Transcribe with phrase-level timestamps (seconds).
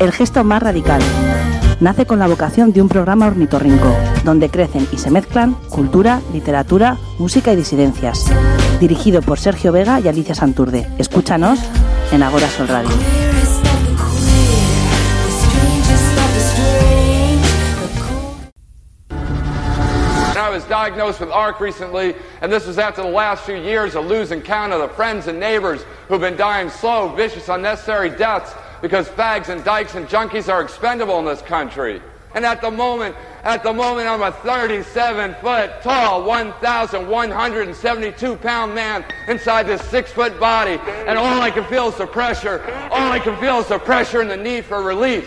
[0.00, 1.02] El gesto más radical.
[1.78, 6.96] Nace con la vocación de un programa ornitorrinco, donde crecen y se mezclan cultura, literatura,
[7.18, 8.24] música y disidencias.
[8.80, 10.86] Dirigido por Sergio Vega y Alicia Santurde.
[10.96, 11.58] Escúchanos
[12.12, 12.90] en Agora Sol Radio.
[20.34, 24.06] I was diagnosed with ARC recently, and this was after the last few years of
[24.06, 29.08] losing count of the friends and neighbors who've been dying slow, vicious, unnecessary deaths because
[29.08, 32.00] fags and dykes and junkies are expendable in this country.
[32.34, 39.04] And at the moment, at the moment, I'm a 37 foot tall, 1,172 pound man
[39.26, 40.78] inside this six foot body.
[41.06, 42.62] And all I can feel is the pressure.
[42.92, 45.26] All I can feel is the pressure and the need for release.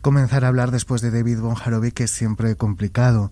[0.00, 3.30] Comenzar a hablar después de David Von Harovic es siempre complicado.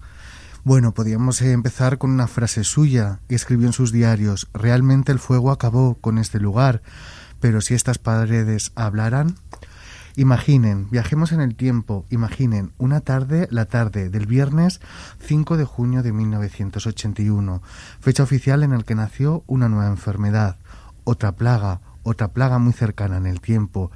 [0.62, 4.48] Bueno, podríamos empezar con una frase suya que escribió en sus diarios.
[4.52, 6.82] Realmente el fuego acabó con este lugar,
[7.40, 9.36] pero si estas paredes hablaran...
[10.16, 14.80] Imaginen, viajemos en el tiempo, imaginen una tarde, la tarde del viernes
[15.20, 17.62] 5 de junio de 1981,
[18.00, 20.56] fecha oficial en el que nació una nueva enfermedad,
[21.04, 23.90] otra plaga, otra plaga muy cercana en el tiempo.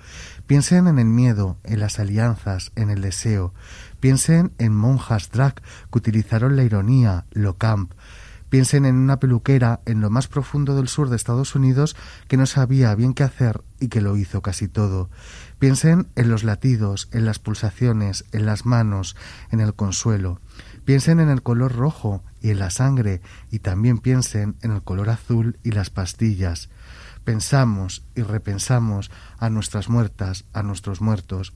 [0.47, 3.53] Piensen en el miedo, en las alianzas, en el deseo.
[4.05, 7.95] Piensen en monjas drag que utilizaron la ironía, lo camp.
[8.51, 11.97] Piensen en una peluquera en lo más profundo del sur de Estados Unidos
[12.29, 15.09] que no sabía bien qué hacer y que lo hizo casi todo.
[15.59, 19.17] Piensen en los latidos, en las pulsaciones, en las manos,
[19.51, 20.39] en el consuelo.
[20.85, 25.09] Piensen en el color rojo y en la sangre y también piensen en el color
[25.09, 26.69] azul y las pastillas.
[27.25, 31.55] Pensamos y repensamos a nuestras muertas, a nuestros muertos.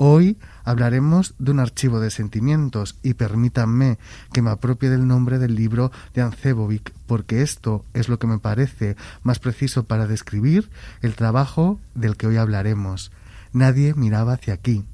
[0.00, 3.98] Hoy hablaremos de un archivo de sentimientos y permítanme
[4.32, 8.38] que me apropie del nombre del libro de Ancebovic porque esto es lo que me
[8.38, 10.70] parece más preciso para describir
[11.02, 13.10] el trabajo del que hoy hablaremos.
[13.52, 14.84] Nadie miraba hacia aquí,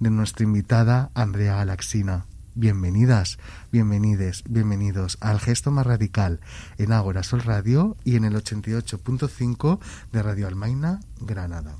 [0.00, 2.26] de nuestra invitada Andrea Galaxina.
[2.56, 3.38] Bienvenidas,
[3.70, 6.40] bienvenides, bienvenidos al gesto más radical
[6.78, 9.78] en Ágora Sol Radio y en el 88.5
[10.10, 11.76] de Radio Almaina, Granada.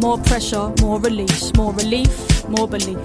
[0.00, 2.98] More pressure, more release, more relief, more belief.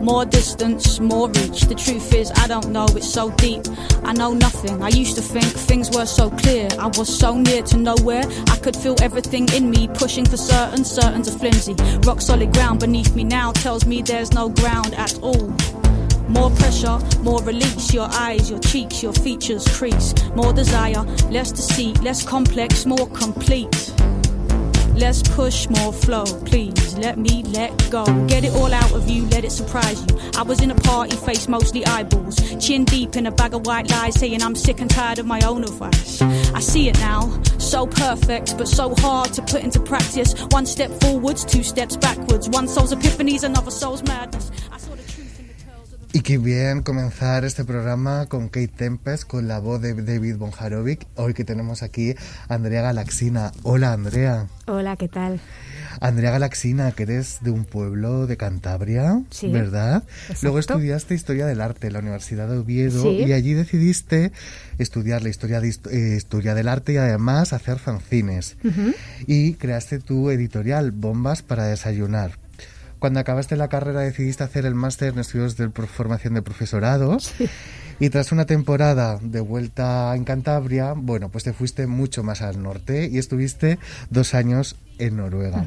[0.00, 1.62] More distance, more reach.
[1.62, 3.62] The truth is, I don't know, it's so deep.
[4.04, 4.80] I know nothing.
[4.80, 6.68] I used to think things were so clear.
[6.78, 8.22] I was so near to nowhere.
[8.48, 11.74] I could feel everything in me pushing for certain, certain's a flimsy.
[12.06, 15.52] Rock solid ground beneath me now tells me there's no ground at all.
[16.28, 17.92] More pressure, more release.
[17.92, 20.14] Your eyes, your cheeks, your features crease.
[20.34, 23.92] More desire, less deceit, less complex, more complete.
[24.94, 26.98] Let's push more flow, please.
[26.98, 28.04] Let me let go.
[28.26, 30.18] Get it all out of you, let it surprise you.
[30.34, 32.36] I was in a party, face mostly eyeballs.
[32.58, 35.40] Chin deep in a bag of white lies, saying I'm sick and tired of my
[35.46, 36.20] own advice.
[36.20, 40.34] I see it now, so perfect, but so hard to put into practice.
[40.50, 42.48] One step forwards, two steps backwards.
[42.48, 44.50] One soul's epiphanies, another soul's madness.
[44.72, 44.77] I
[46.18, 51.06] Y qué bien comenzar este programa con Kate Tempest, con la voz de David Bonjarovic.
[51.14, 52.16] Hoy que tenemos aquí
[52.48, 53.52] a Andrea Galaxina.
[53.62, 54.48] Hola Andrea.
[54.66, 55.38] Hola, ¿qué tal?
[56.00, 60.02] Andrea Galaxina, que eres de un pueblo de Cantabria, Sí, ¿verdad?
[60.22, 60.40] exacto.
[60.42, 63.10] Luego estudiaste Historia del Arte en la Universidad de Oviedo Sí.
[63.24, 64.32] y allí decidiste
[64.78, 68.56] estudiar la historia, de, eh, historia del arte y además hacer fanzines.
[69.28, 72.32] Y creaste tu editorial, Bombas para Desayunar.
[72.98, 77.18] Cuando acabaste la carrera decidiste hacer el máster en estudios de formación de profesorado
[78.00, 82.62] y tras una temporada de vuelta en Cantabria, bueno, pues te fuiste mucho más al
[82.62, 83.78] norte y estuviste
[84.10, 85.64] dos años en Noruega.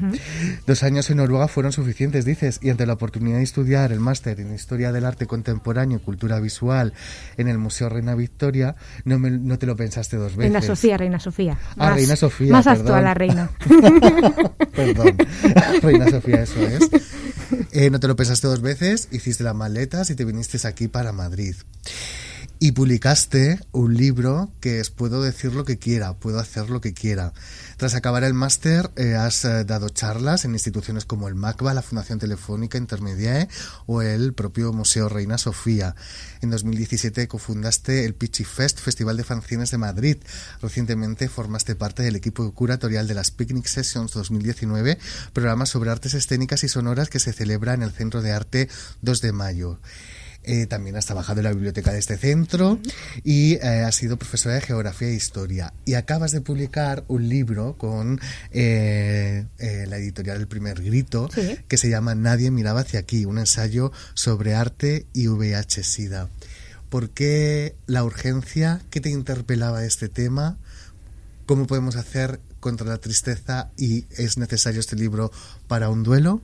[0.66, 4.40] Dos años en Noruega fueron suficientes, dices, y ante la oportunidad de estudiar el máster
[4.40, 6.92] en Historia del Arte Contemporáneo y Cultura Visual
[7.36, 10.52] en el Museo Reina Victoria, no, me- no te lo pensaste dos veces.
[10.52, 11.58] Reina Sofía, Reina Sofía.
[11.78, 12.80] Ah, Reina Sofía, Más perdón.
[12.86, 13.50] actual la reina.
[14.74, 15.16] Perdón,
[15.82, 16.88] Reina Sofía, eso es.
[17.72, 21.12] Eh, no te lo pensaste dos veces, hiciste las maletas y te viniste aquí para
[21.12, 21.54] Madrid.
[22.64, 26.94] Y publicaste un libro que es Puedo decir lo que quiera, puedo hacer lo que
[26.94, 27.32] quiera.
[27.76, 31.82] Tras acabar el máster, eh, has eh, dado charlas en instituciones como el MACBA, la
[31.82, 33.48] Fundación Telefónica Intermediae
[33.86, 35.96] o el propio Museo Reina Sofía.
[36.40, 40.18] En 2017 cofundaste el Pichi Fest, Festival de Fanzines de Madrid.
[40.60, 45.00] Recientemente formaste parte del equipo curatorial de las Picnic Sessions 2019,
[45.32, 48.68] programa sobre artes escénicas y sonoras que se celebra en el Centro de Arte
[49.00, 49.80] 2 de Mayo.
[50.44, 52.80] Eh, también has trabajado en la biblioteca de este centro
[53.22, 55.72] y eh, has sido profesora de Geografía e Historia.
[55.84, 61.28] Y acabas de publicar un libro con eh, la editorial El Primer Grito
[61.68, 66.28] que se llama Nadie miraba hacia aquí, un ensayo sobre arte y VIH-Sida.
[66.88, 68.80] ¿Por qué la urgencia?
[68.90, 70.58] ¿Qué te interpelaba este tema?
[71.46, 75.32] ¿Cómo podemos hacer contra la tristeza y es necesario este libro
[75.68, 76.42] para un duelo?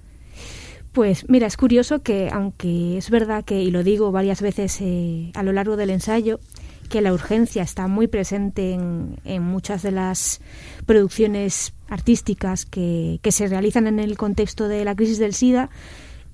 [0.99, 5.31] Pues mira, es curioso que, aunque es verdad que, y lo digo varias veces eh,
[5.35, 6.41] a lo largo del ensayo,
[6.89, 10.41] que la urgencia está muy presente en, muchas de las
[10.87, 15.71] producciones artísticas que, que, se realizan en el contexto de la crisis del SIDA,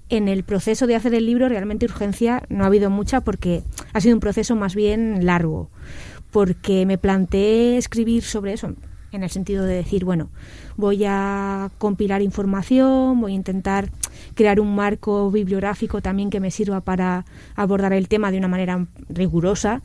[0.08, 4.00] en el proceso de hacer el libro realmente urgencia no ha habido mucha porque ha
[4.00, 5.68] sido un proceso más bien largo,
[6.30, 8.74] porque me planteé escribir sobre eso
[9.14, 10.28] en el sentido de decir, bueno,
[10.76, 13.90] voy a compilar información, voy a intentar
[14.34, 17.24] crear un marco bibliográfico también que me sirva para
[17.54, 19.82] abordar el tema de una manera rigurosa.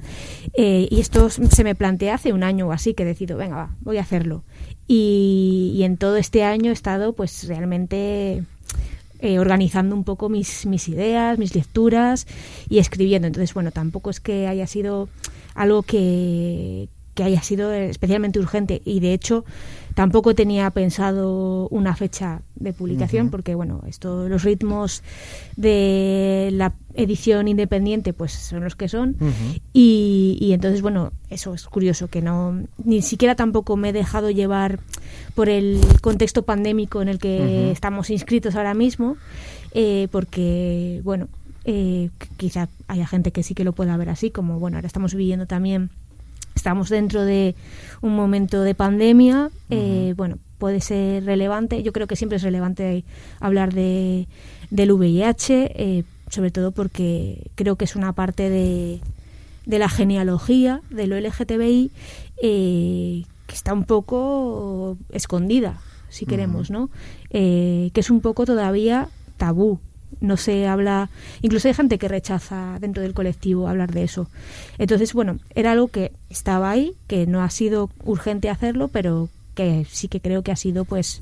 [0.53, 3.75] Eh, y esto se me plantea hace un año o así que decido, venga, va,
[3.81, 4.43] voy a hacerlo.
[4.87, 8.43] Y, en todo este año he estado pues realmente
[9.19, 12.25] eh, organizando un poco mis, mis ideas, mis lecturas
[12.69, 13.27] y escribiendo.
[13.27, 15.07] Entonces, bueno, tampoco es que haya sido
[15.53, 16.89] algo que,
[17.19, 19.43] que haya sido especialmente urgente y de hecho
[19.93, 25.03] tampoco tenía pensado una fecha de publicación porque bueno esto los ritmos
[25.57, 29.17] de la edición independiente pues son los que son.
[29.73, 34.79] Y, entonces bueno eso es curioso que no ni siquiera tampoco me he dejado llevar
[35.35, 39.17] por el contexto pandémico en el que estamos inscritos ahora mismo
[39.73, 41.27] eh, porque bueno
[41.65, 45.13] eh, quizá haya gente que sí que lo pueda ver así como bueno ahora estamos
[45.13, 45.89] viviendo también
[46.59, 47.55] estamos dentro de
[48.01, 51.81] un momento de pandemia, eh, bueno, puede ser relevante.
[51.83, 53.05] Yo creo que siempre es relevante
[53.39, 54.27] hablar de,
[54.69, 58.99] del VIH, eh, sobre todo porque creo que es una parte de,
[59.65, 61.91] de la genealogía de lo LGTBI
[62.43, 65.79] eh, que está un poco escondida,
[66.09, 66.89] si queremos, ¿no?
[67.29, 69.07] que es un poco todavía
[69.37, 69.79] tabú
[70.21, 71.09] no se habla,
[71.41, 74.29] incluso hay gente que rechaza dentro del colectivo hablar de eso.
[74.77, 79.85] Entonces, bueno, era algo que estaba ahí, que no ha sido urgente hacerlo, pero que
[79.89, 81.21] sí que creo que ha sido pues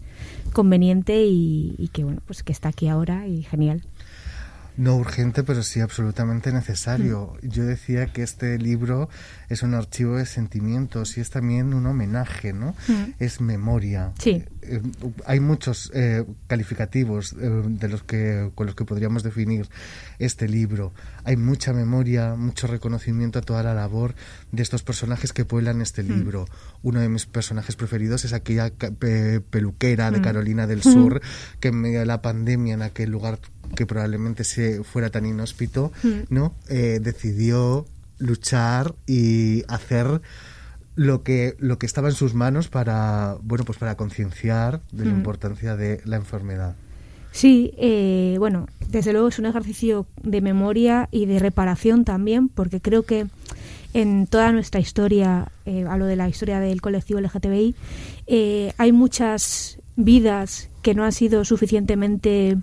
[0.54, 3.84] conveniente y, y que bueno, pues que está aquí ahora y genial.
[4.78, 7.34] No urgente, pero sí absolutamente necesario.
[7.42, 7.48] Mm.
[7.50, 9.10] Yo decía que este libro
[9.50, 12.76] es un archivo de sentimientos y es también un homenaje, ¿no?
[12.88, 13.14] Mm.
[13.18, 14.12] Es memoria.
[14.20, 14.46] Sí.
[14.68, 14.82] Eh,
[15.26, 19.68] hay muchos eh, calificativos eh, de los que con los que podríamos definir
[20.20, 20.94] este libro.
[21.24, 24.16] Hay mucha memoria, mucho reconocimiento a toda la labor
[24.52, 26.08] de estos personajes que pueblan este mm.
[26.08, 26.46] libro.
[26.84, 28.72] Uno de mis personajes preferidos es aquella
[29.50, 31.22] peluquera de Carolina del Sur
[31.60, 33.40] que en medio de la pandemia en aquel lugar
[33.76, 35.92] que probablemente se fuera tan inhóspito.
[36.30, 36.56] ¿no?
[36.70, 37.86] Eh, decidió
[38.20, 40.22] luchar y hacer
[40.98, 45.14] lo que lo que estaba en sus manos para bueno pues para concienciar de la
[45.14, 45.18] mm.
[45.18, 46.76] importancia de la enfermedad.
[47.32, 52.82] Sí, eh, bueno, desde luego es un ejercicio de memoria y de reparación también, porque
[52.82, 53.28] creo que
[53.94, 57.76] en toda nuestra historia, eh, a lo de la historia del colectivo LGTBI,
[58.78, 62.58] hay muchas vidas que no han sido suficientemente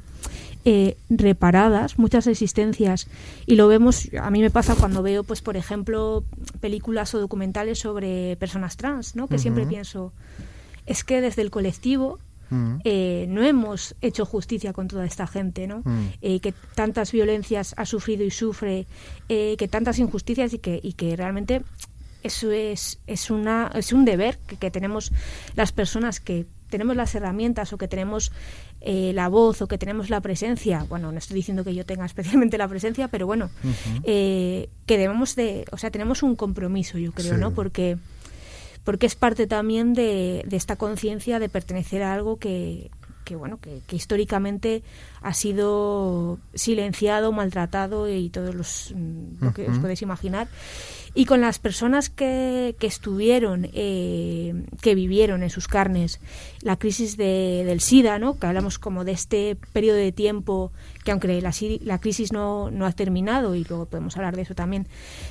[0.64, 3.06] eh, reparadas, muchas existencias,
[3.46, 6.24] y lo vemos, a mí me pasa cuando veo, pues por ejemplo,
[6.60, 9.28] películas o documentales sobre personas trans, ¿no?
[9.28, 10.12] Que siempre pienso,
[10.86, 12.18] es que desde el colectivo
[12.50, 12.76] mm.
[12.84, 15.82] eh, no hemos hecho justicia con toda esta gente, ¿no?
[15.84, 16.08] Mm.
[16.22, 18.86] Eh, que tantas violencias ha sufrido y sufre,
[19.28, 21.62] que tantas injusticias y que, y que realmente
[22.22, 25.12] eso es, es, una, es un deber que, que tenemos
[25.56, 28.32] las personas que tenemos las herramientas o que tenemos
[28.86, 32.04] eh, la voz o que tenemos la presencia, bueno, no estoy diciendo que yo tenga
[32.12, 33.50] especialmente la presencia, pero bueno,
[34.04, 37.52] eh, que debemos de, o sea, tenemos un compromiso, yo creo, ¿no?
[37.52, 37.96] Porque
[38.84, 42.90] porque es parte también de, de esta conciencia de pertenecer a algo que,
[43.24, 44.82] que bueno que, históricamente
[45.22, 50.48] ha sido silenciado maltratado y todos los mm, lo que os podéis imaginar
[51.14, 56.20] y con las personas que, que estuvieron, eh, que vivieron en sus carnes
[56.60, 58.38] la crisis de, del SIDA, ¿no?
[58.38, 60.72] que hablamos como de este periodo de tiempo
[61.04, 64.54] que aunque la, la crisis no, no, ha terminado, y luego podemos hablar de eso
[64.54, 64.88] también,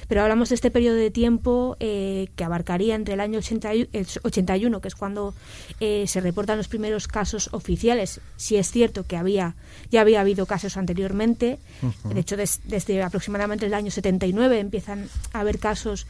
[0.08, 4.88] pero hablamos de este periodo de tiempo eh, que abarcaría entre el año 81, que
[4.88, 5.34] es cuando
[5.80, 9.56] eh, se reportan los primeros casos oficiales, si es cierto que había
[9.90, 11.60] ya había habido casos anteriormente,
[12.04, 16.06] de hecho desde aproximadamente el año 79 empiezan a haber casos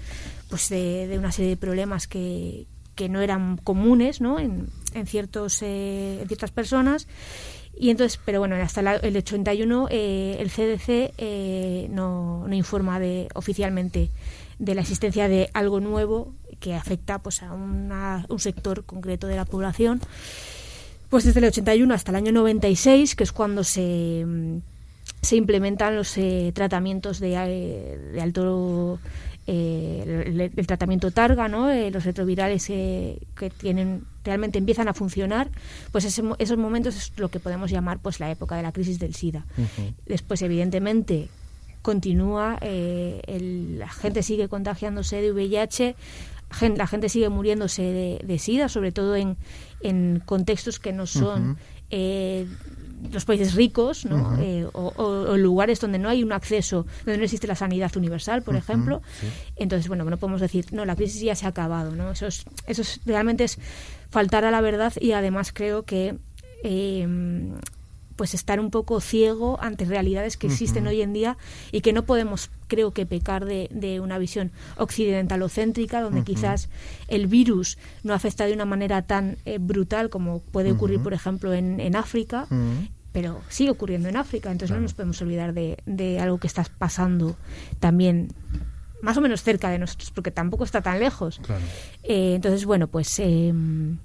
[0.49, 2.65] pues de, una serie de problemas que,
[2.95, 4.39] que no eran comunes ¿no?
[4.39, 7.07] En, en, ciertos, eh, en ciertas personas
[7.75, 13.27] Y entonces, pero bueno, hasta el 81 eh, el CDC eh, no, no, informa de,
[13.33, 14.09] oficialmente
[14.59, 19.35] de la existencia de algo nuevo que afecta pues a una, un sector concreto de
[19.35, 19.99] la población.
[21.09, 24.25] Pues desde el 81 hasta el año 96, que es cuando se,
[25.21, 27.29] se implementan los eh, tratamientos de,
[28.13, 28.99] de alto
[29.45, 31.69] eh, el, tratamiento Targa, ¿no?
[31.69, 35.49] Eh, los retrovirales eh, que tienen realmente empiezan a funcionar,
[35.91, 39.15] pues esos momentos es lo que podemos llamar pues la época de la crisis del
[39.15, 39.45] SIDA.
[40.05, 41.29] Después, evidentemente,
[41.81, 45.95] continúa, la gente sigue contagiándose de VIH,
[46.75, 49.37] la gente sigue muriéndose de, SIDA, sobre todo en,
[49.81, 51.57] en contextos que no son
[53.11, 54.37] los países ricos ¿no?
[54.39, 58.55] Eh, o, lugares donde no hay un acceso, donde no existe la sanidad universal, por
[58.55, 59.01] ejemplo.
[59.55, 61.91] Entonces, bueno, no podemos decir, no, la crisis ya se ha acabado.
[61.91, 62.11] ¿no?
[62.11, 63.59] Eso, es, eso realmente es
[64.13, 66.19] faltar a la verdad y además creo que
[66.63, 67.07] eh,
[68.15, 71.35] pues estar un poco ciego ante realidades que existen hoy en día
[71.71, 76.69] y que no podemos, creo que, pecar de, de una visión occidentalocéntrica, donde quizás
[77.07, 81.51] el virus no afecta de una manera tan eh, brutal como puede ocurrir, por ejemplo,
[81.51, 82.47] en, en África.
[83.13, 86.65] Pero sigue ocurriendo en África, entonces no nos podemos olvidar de, de algo que está
[86.77, 87.35] pasando
[87.79, 88.29] también
[89.03, 91.41] más o menos cerca de nosotros, porque tampoco está tan lejos.
[92.03, 93.97] Eh, entonces, bueno, pues, em,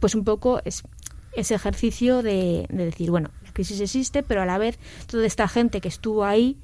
[0.00, 0.84] pues un poco es
[1.32, 4.78] ese ejercicio de, decir, bueno, la crisis existe, pero a la vez
[5.08, 6.56] toda esta gente que estuvo ahí,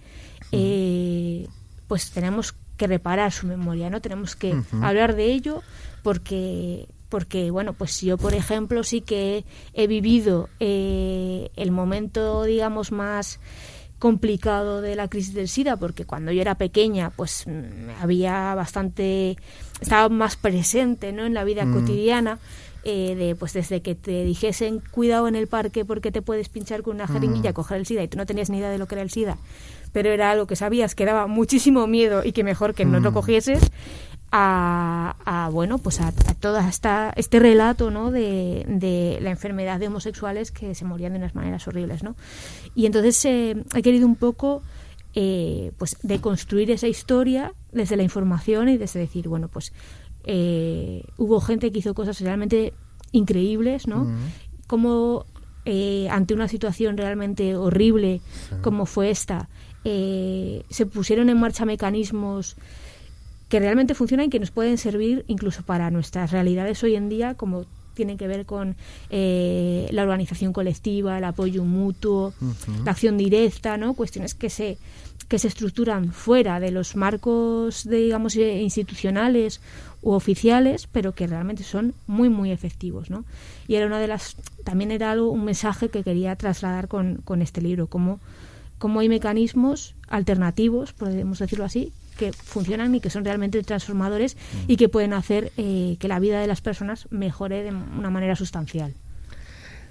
[0.53, 1.49] eh,
[1.89, 4.01] pues tenemos que reparar su memoria, ¿no?
[4.01, 5.63] Tenemos que hablar de ello
[6.05, 12.91] porque porque bueno pues yo por ejemplo sí que he vivido eh, el momento digamos
[12.91, 13.39] más
[14.05, 19.39] complicado de la crisis del SIDA porque cuando yo era pequeña pues mm, había bastante
[19.81, 21.73] estaba más presente no en la vida mm.
[21.73, 22.39] cotidiana
[22.85, 26.83] eh, de pues desde que te dijesen cuidado en el parque porque te puedes pinchar
[26.83, 27.55] con una jeringuilla, mm.
[27.55, 29.39] coger el SIDA y tú no tenías ni idea de lo que era el SIDA,
[29.95, 33.11] pero era algo que sabías que daba muchísimo miedo y que mejor que no lo
[33.11, 33.15] mm.
[33.15, 33.71] cogieses,
[34.37, 38.11] a, bueno pues a, todo esta, este relato ¿no?
[38.11, 42.17] de, de, la enfermedad de homosexuales que se morían de unas maneras horribles ¿no?
[42.75, 44.63] y entonces eh, he querido un poco
[45.15, 49.73] eh, pues deconstruir esa historia desde la información y desde decir bueno pues
[50.25, 52.73] eh, hubo gente que hizo cosas realmente
[53.13, 54.09] increíbles, ¿no?
[54.67, 55.27] Como
[55.67, 58.21] eh, ante una situación realmente horrible
[58.63, 59.49] como fue esta,
[59.85, 62.57] eh, se pusieron en marcha mecanismos
[63.55, 67.35] que realmente funcionan y que nos pueden servir incluso para nuestras realidades hoy en día,
[67.35, 68.75] como tienen que ver con
[69.09, 72.35] la organización colectiva, el apoyo mutuo,
[72.85, 73.95] la acción directa, ¿no?
[73.95, 74.77] Cuestiones que se
[75.29, 79.61] que se estructuran fuera de los marcos, digamos, institucionales
[80.03, 83.25] u oficiales, pero que realmente son muy, muy efectivos, ¿no?
[83.69, 84.35] Y era una de las,
[84.65, 88.19] también era algo, un mensaje que quería trasladar con, con este libro, como,
[88.79, 94.77] como hay mecanismos alternativos, podemos decirlo así, que funcionan y que son realmente transformadores y
[94.77, 98.95] que pueden hacer eh, que la vida de las personas mejore de una manera sustancial.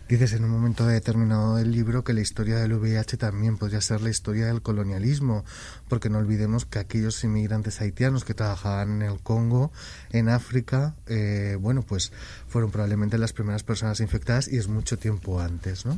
[0.10, 4.02] Dices en un momento determinado del libro que la historia del VIH también podría ser
[4.02, 5.46] la historia del colonialismo,
[5.88, 9.72] porque no olvidemos que aquellos inmigrantes haitianos que trabajaban en el Congo,
[10.12, 12.12] en África, eh, bueno, pues
[12.48, 15.98] fueron probablemente las primeras personas infectadas y es mucho tiempo antes, ¿no?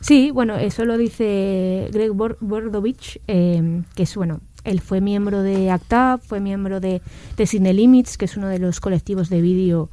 [0.00, 5.70] Sí, bueno, eso lo dice Greg Bordovich, eh, que es, bueno, él fue miembro de
[5.70, 7.02] ACTAP, fue miembro de,
[7.36, 9.90] de Cine Limits, que es uno de los colectivos de vídeo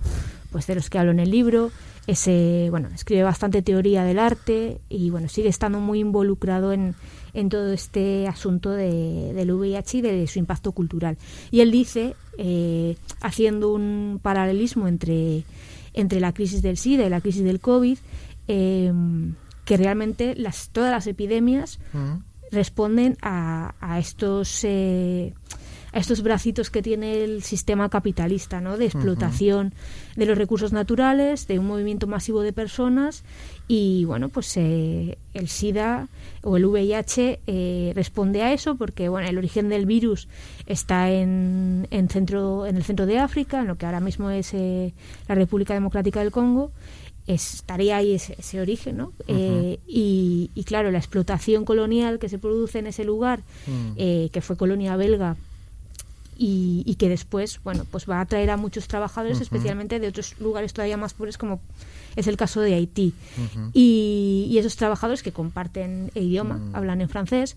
[0.51, 1.71] pues de los que hablo en el libro
[2.07, 6.95] ese, bueno, escribe bastante teoría del arte y bueno, sigue estando muy involucrado en,
[7.33, 11.17] en todo este asunto de, del VIH y de su impacto cultural.
[11.51, 15.43] Y él dice, eh, haciendo un paralelismo entre,
[15.93, 17.97] entre la crisis del SIDA y la crisis del COVID,
[18.47, 18.93] eh,
[19.65, 21.77] que realmente las, todas las epidemias
[22.51, 24.63] responden a, a estos...
[24.63, 25.33] Eh,
[25.93, 28.77] estos bracitos que tiene el sistema capitalista, ¿no?
[28.77, 29.73] De explotación
[30.15, 33.23] de los recursos naturales, de un movimiento masivo de personas
[33.67, 36.07] y, bueno, pues eh, el SIDA
[36.43, 40.27] o el VIH eh, responde a eso porque, bueno, el origen del virus
[40.65, 44.53] está en, en, centro, en el centro de África, en lo que ahora mismo es
[44.53, 44.93] eh,
[45.27, 46.71] la República Democrática del Congo,
[47.27, 49.13] estaría ahí ese, origen, ¿no?
[49.27, 54.27] y, claro, la explotación colonial que se produce en ese lugar, mm.
[54.31, 55.35] que fue colonia belga
[56.37, 60.73] y, que después, bueno, pues va a atraer a muchos trabajadores, especialmente de otros lugares
[60.73, 61.59] todavía más pobres, como
[62.15, 63.13] es el caso de Haití.
[63.73, 66.75] y, esos trabajadores que comparten el idioma, mm.
[66.75, 67.55] hablan en francés,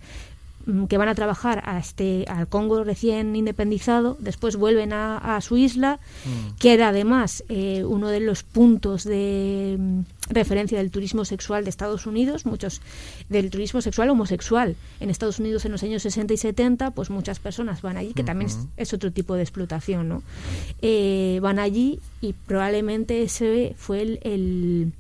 [0.89, 5.57] que van a trabajar a este, al Congo recién independizado, después vuelven a, a su
[5.57, 6.57] isla, Mm.
[6.59, 10.01] que era además eh, uno de los puntos de mm,
[10.31, 12.83] referencia del turismo sexual de Estados Unidos, muchos
[13.29, 14.77] del turismo sexual homosexual.
[15.01, 18.23] En Estados Unidos en los años 60 y 70, pues muchas personas van allí, que
[18.23, 20.23] también es, es otro tipo de explotación, ¿no?
[20.83, 24.93] Eh, van allí y probablemente ese fue el, el,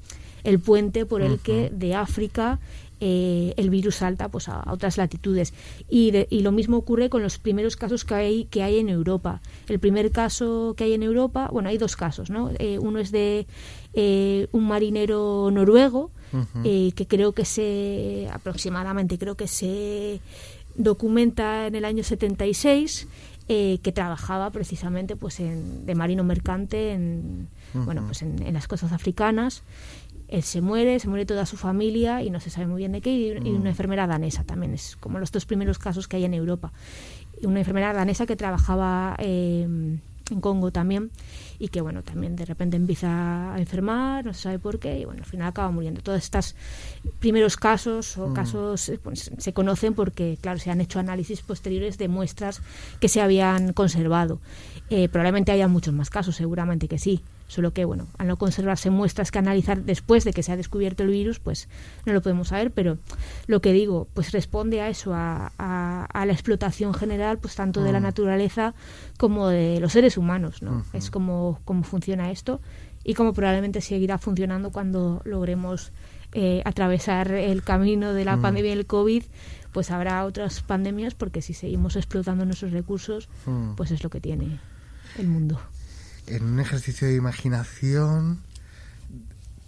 [0.44, 2.58] el puente por el que de África
[3.00, 5.52] eh, el virus salta pues a, a otras latitudes.
[5.88, 8.88] Y, de- y lo mismo ocurre con los primeros casos que hay que hay en
[8.88, 9.40] Europa.
[9.68, 13.10] El primer caso que hay en Europa bueno hay dos casos no Eh, uno es
[13.10, 13.46] de
[13.94, 16.10] eh, un marinero noruego
[16.64, 20.20] eh, que creo que se aproximadamente creo que se
[20.76, 23.08] documenta en el año 76
[23.48, 28.68] eh, que trabajaba precisamente pues en, de marino mercante en bueno pues en, en las
[28.68, 29.62] costas africanas
[30.30, 33.00] él se muere, se muere toda su familia y no se sabe muy bien de
[33.00, 36.24] qué, y, y una enfermera danesa también, es como los dos primeros casos que hay
[36.24, 36.72] en Europa.
[37.40, 39.62] Y una enfermera danesa que trabajaba eh,
[40.30, 41.10] en Congo también
[41.58, 45.04] y que bueno, también de repente empieza a enfermar, no se sabe por qué, y
[45.04, 46.00] bueno, al final acaba muriendo.
[46.00, 46.54] Todos estos
[47.18, 51.98] primeros casos o casos eh, pues, se conocen porque, claro, se han hecho análisis posteriores
[51.98, 52.62] de muestras
[53.00, 54.40] que se habían conservado.
[54.88, 57.22] Eh, probablemente haya muchos más casos, seguramente que sí.
[57.50, 61.02] Solo que, bueno, al no conservarse muestras que analizar después de que se ha descubierto
[61.02, 61.68] el virus, pues
[62.06, 62.70] no lo podemos saber.
[62.70, 62.98] Pero
[63.48, 67.82] lo que digo, pues responde a eso, a, a- a la explotación general, pues tanto
[67.82, 68.72] de la naturaleza
[69.18, 70.84] como de los seres humanos, ¿no?
[70.92, 72.60] Es como, como funciona esto
[73.02, 75.90] y como probablemente seguirá funcionando cuando logremos
[76.32, 79.24] eh, atravesar el camino de la pandemia del COVID,
[79.72, 83.74] pues habrá otras pandemias porque si seguimos explotando nuestros recursos, Mm.
[83.74, 84.60] pues es lo que tiene
[85.18, 85.58] el mundo.
[86.30, 88.40] En un ejercicio de imaginación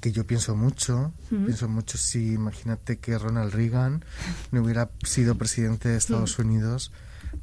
[0.00, 4.04] que yo pienso mucho, pienso mucho si imagínate que Ronald Reagan
[4.50, 6.92] no hubiera sido presidente de Estados Unidos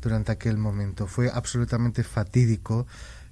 [0.01, 1.07] durante aquel momento.
[1.07, 2.88] Fue absolutamente fatídico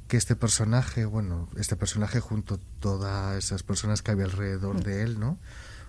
[0.08, 5.04] que este personaje, bueno, este personaje junto a todas esas personas que había alrededor de
[5.04, 5.38] él, ¿no?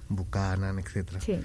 [0.08, 1.20] Buchanan, etcétera.
[1.20, 1.40] Sí.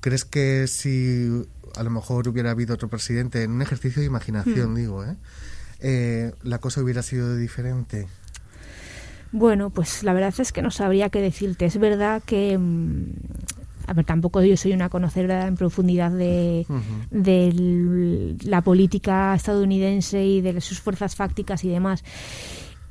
[0.00, 4.74] ¿Crees que si a lo mejor hubiera habido otro presidente, en un ejercicio de imaginación,
[4.74, 5.16] digo, ¿eh?
[5.80, 8.08] Eh, la cosa hubiera sido diferente?
[9.30, 11.66] Bueno, pues la verdad es que no sabría qué decirte.
[11.66, 13.04] Es verdad que, mm,
[13.86, 16.66] a ver, tampoco yo soy una conocedora en profundidad de,
[18.44, 22.04] la política estadounidense y de sus fuerzas fácticas y demás.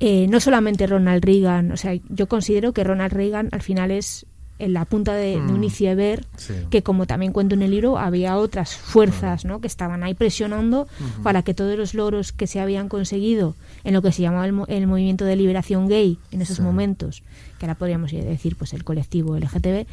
[0.00, 4.26] Eh, no solamente Ronald Reagan, o sea, yo considero que Ronald Reagan al final es
[4.58, 6.54] en la punta de, de un iceberg Sí.
[6.70, 9.60] que como también cuento en el libro había otras fuerzas ¿no?
[9.60, 10.86] que estaban ahí presionando
[11.22, 14.52] para que todos los logros que se habían conseguido en lo que se llamaba el,
[14.52, 16.62] mo- el movimiento de liberación gay en esos Sí.
[16.62, 17.22] momentos
[17.58, 19.86] que ahora podríamos decir pues el colectivo LGTB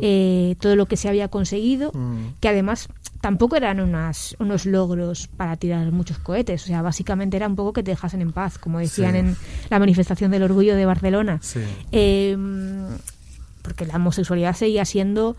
[0.00, 2.34] eh, todo lo que se había conseguido Mm.
[2.40, 2.88] que además
[3.20, 7.72] tampoco eran unas, unos logros para tirar muchos cohetes o sea básicamente era un poco
[7.74, 9.18] que te dejasen en paz como decían Sí.
[9.18, 9.36] en
[9.68, 11.60] la manifestación del orgullo de Barcelona Sí.
[11.92, 12.36] eh,
[13.62, 15.36] porque la homosexualidad seguía siendo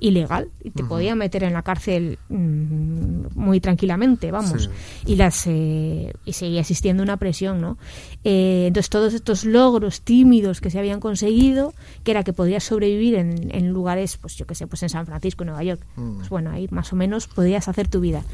[0.00, 4.64] ilegal y te podía meter en la cárcel mm, muy tranquilamente, vamos.
[4.64, 5.12] Sí.
[5.12, 7.78] Y las eh, y seguía existiendo una presión, ¿no?
[8.24, 13.14] Eh, entonces todos estos logros tímidos que se habían conseguido, que era que podías sobrevivir
[13.14, 16.16] en, en lugares, pues yo qué sé, pues en San Francisco, en Nueva York, Mm.
[16.16, 18.24] pues bueno, ahí más o menos podías hacer tu vida.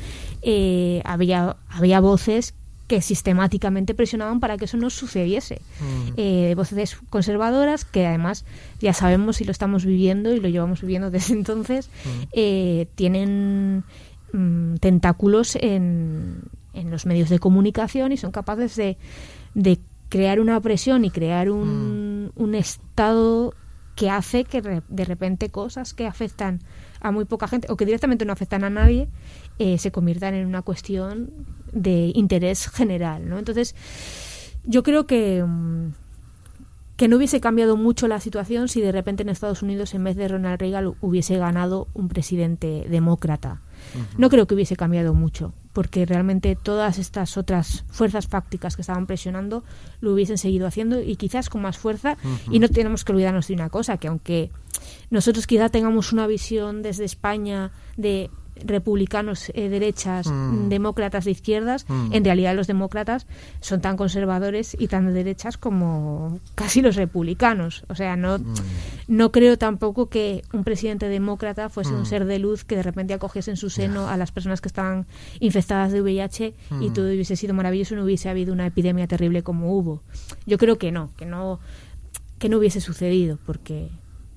[0.40, 2.54] Eh, había había voces
[2.88, 5.60] que sistemáticamente presionaban para que eso no sucediese.
[6.16, 8.44] Eh, voces conservadoras que además
[8.80, 11.90] ya sabemos y lo estamos viviendo y lo llevamos viviendo desde entonces,
[12.32, 13.84] eh, tienen
[14.32, 16.40] mm, tentáculos en,
[16.72, 18.96] en los medios de comunicación y son capaces de,
[19.54, 23.52] de crear una presión y crear un, un estado
[23.94, 26.60] que hace que re- de repente cosas que afectan
[27.00, 29.08] a muy poca gente o que directamente no afectan a nadie
[29.58, 31.30] eh, se conviertan en una cuestión
[31.82, 33.38] de interés general, ¿no?
[33.38, 33.74] Entonces,
[34.64, 35.90] yo creo que mm,
[36.98, 40.16] que no hubiese cambiado mucho la situación si de repente en Estados Unidos en vez
[40.16, 43.62] de Ronald Reagan hubiese ganado un presidente demócrata.
[44.16, 49.06] No creo que hubiese cambiado mucho, porque realmente todas estas otras fuerzas fácticas que estaban
[49.06, 49.62] presionando
[50.00, 52.16] lo hubiesen seguido haciendo y quizás con más fuerza.
[52.50, 54.50] Y no tenemos que olvidarnos de una cosa, que aunque
[55.08, 58.28] nosotros quizá tengamos una visión desde España de
[58.64, 60.68] republicanos eh, derechas, Mm.
[60.68, 62.12] demócratas de izquierdas, Mm.
[62.12, 63.26] en realidad los demócratas
[63.60, 67.84] son tan conservadores y tan de derechas como casi los republicanos.
[67.88, 68.38] O sea, no,
[69.06, 73.14] no creo tampoco que un presidente demócrata fuese un ser de luz que de repente
[73.14, 75.06] acogiese en su seno a las personas que estaban
[75.40, 79.42] infectadas de VIH y todo hubiese sido maravilloso y no hubiese habido una epidemia terrible
[79.42, 80.02] como hubo.
[80.46, 81.60] Yo creo que no, que no,
[82.38, 83.88] que no hubiese sucedido porque,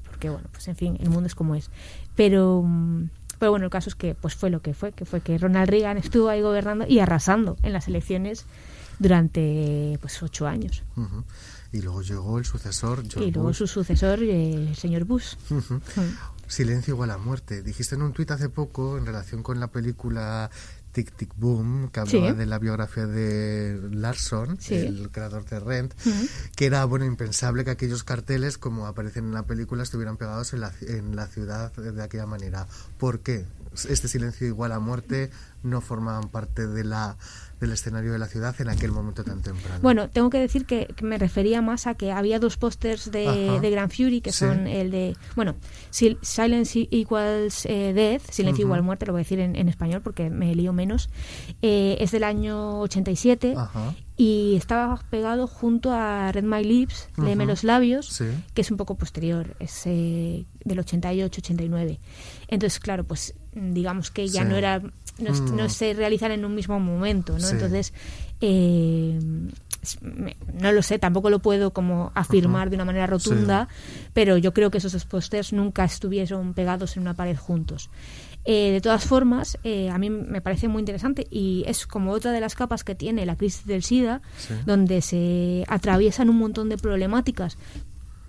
[0.06, 1.70] porque bueno, pues en fin, el mundo es como es.
[2.16, 3.10] Pero, mm,
[3.42, 5.68] Pero bueno, el caso es que pues fue lo que fue, que fue que Ronald
[5.68, 8.46] Reagan estuvo ahí gobernando y arrasando en las elecciones
[9.00, 10.84] durante pues ocho años.
[11.72, 15.38] Y luego llegó el sucesor, Y luego su sucesor, eh, el señor Bush.
[16.46, 17.64] Silencio igual a muerte.
[17.64, 20.52] Dijiste en un tuit hace poco, en relación con la película
[20.92, 25.94] Tic Tic Boom, que hablaba de la biografía de Larson, el creador de Rent,
[26.56, 30.62] que era bueno impensable que aquellos carteles, como aparecen en la película, estuvieran pegados en
[30.62, 32.68] la, en la ciudad de aquella manera.
[32.98, 33.46] ¿Por qué?
[33.88, 35.32] Este silencio igual a muerte
[35.64, 37.18] no formaban parte de la
[37.62, 39.80] del escenario de la ciudad en aquel momento tan temprano.
[39.84, 43.70] Bueno, tengo que decir que, me refería más a que había dos pósters de, de,
[43.70, 45.56] Grand Fury, que son el de, bueno,
[45.92, 50.56] Silence Equals eh, Death, Silencio igual muerte, lo voy a decir en, español porque me
[50.56, 51.10] lío menos,
[51.62, 53.56] eh, es del año 87
[54.18, 58.22] y estaba pegado junto a Red My Lips, Léeme los labios,
[58.54, 62.00] que es un poco posterior, es eh, del 88-89.
[62.48, 64.82] Entonces, claro, pues digamos que ya no era
[65.20, 65.32] no,
[65.66, 65.70] mm.
[65.70, 67.48] se realizan en un mismo momento, ¿no?
[67.50, 67.94] Entonces,
[68.40, 69.20] eh,
[70.54, 73.68] no lo sé, tampoco lo puedo como afirmar de una manera rotunda,
[74.14, 77.90] pero yo creo que esos pósters nunca estuvieron pegados en una pared juntos.
[78.44, 82.32] Eh, de todas formas, eh, a mí me parece muy interesante y es como otra
[82.32, 84.22] de las capas que tiene la crisis del SIDA,
[84.66, 87.58] donde se atraviesan un montón de problemáticas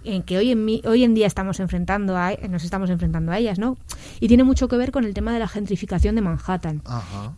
[0.04, 3.58] en que hoy en, hoy en día estamos enfrentando a, nos estamos enfrentando a ellas,
[3.58, 3.76] ¿no?
[4.20, 6.82] Y tiene mucho que ver con el tema de la gentrificación de Manhattan.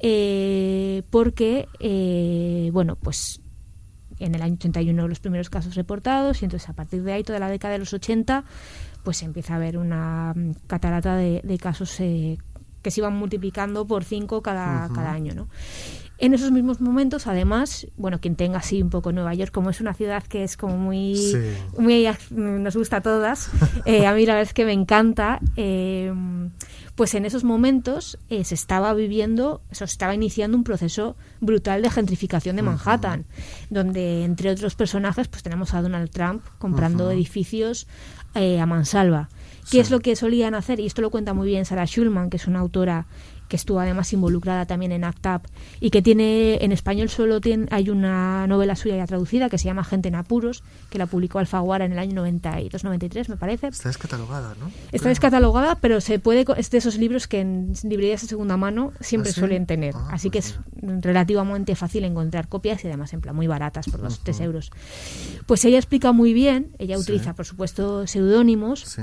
[0.00, 3.40] Eh, porque, eh, bueno, pues
[4.18, 7.38] en el año 81 los primeros casos reportados y entonces a partir de ahí, toda
[7.38, 8.44] la década de los 80,
[9.02, 12.38] pues empieza a haber una mm, catarata de, casos eh,
[12.82, 15.48] que se iban multiplicando por cinco cada, cada año, ¿no?
[16.18, 19.80] En esos mismos momentos, además, bueno, quien tenga así un poco Nueva York, como es
[19.80, 21.18] una ciudad que es como muy,
[21.76, 23.50] muy nos gusta a todas,
[23.84, 26.12] eh, a mí la verdad es que me encanta, eh,
[26.94, 31.90] pues en esos momentos eh, se estaba viviendo, se estaba iniciando un proceso brutal de
[31.90, 33.24] gentrificación de Manhattan,
[33.68, 37.88] donde entre otros personajes, pues tenemos a Donald Trump comprando edificios
[38.34, 39.28] a mansalva.
[39.70, 40.80] ¿Qué es lo que solían hacer?
[40.80, 43.06] Y esto lo cuenta muy bien Sarah Schulman, que es una autora
[43.54, 45.46] que estuvo además involucrada también en ACT UP
[45.78, 49.66] y que tiene en español solo tiene, hay una novela suya ya traducida que se
[49.66, 53.68] llama Gente en apuros, que la publicó Alfaguara en el año 92-93, me parece.
[53.68, 54.72] Está descatalogada, ¿no?
[54.90, 58.92] Está descatalogada, pero se puede es de esos libros que en librerías de segunda mano
[58.98, 59.94] siempre ¿Ah, suelen tener.
[59.94, 63.86] Ah, Así que pues es relativamente fácil encontrar copias y además en plan muy baratas
[63.88, 64.72] por los 3 euros.
[65.46, 68.98] Pues ella explica muy bien, ella utiliza por supuesto seudónimos.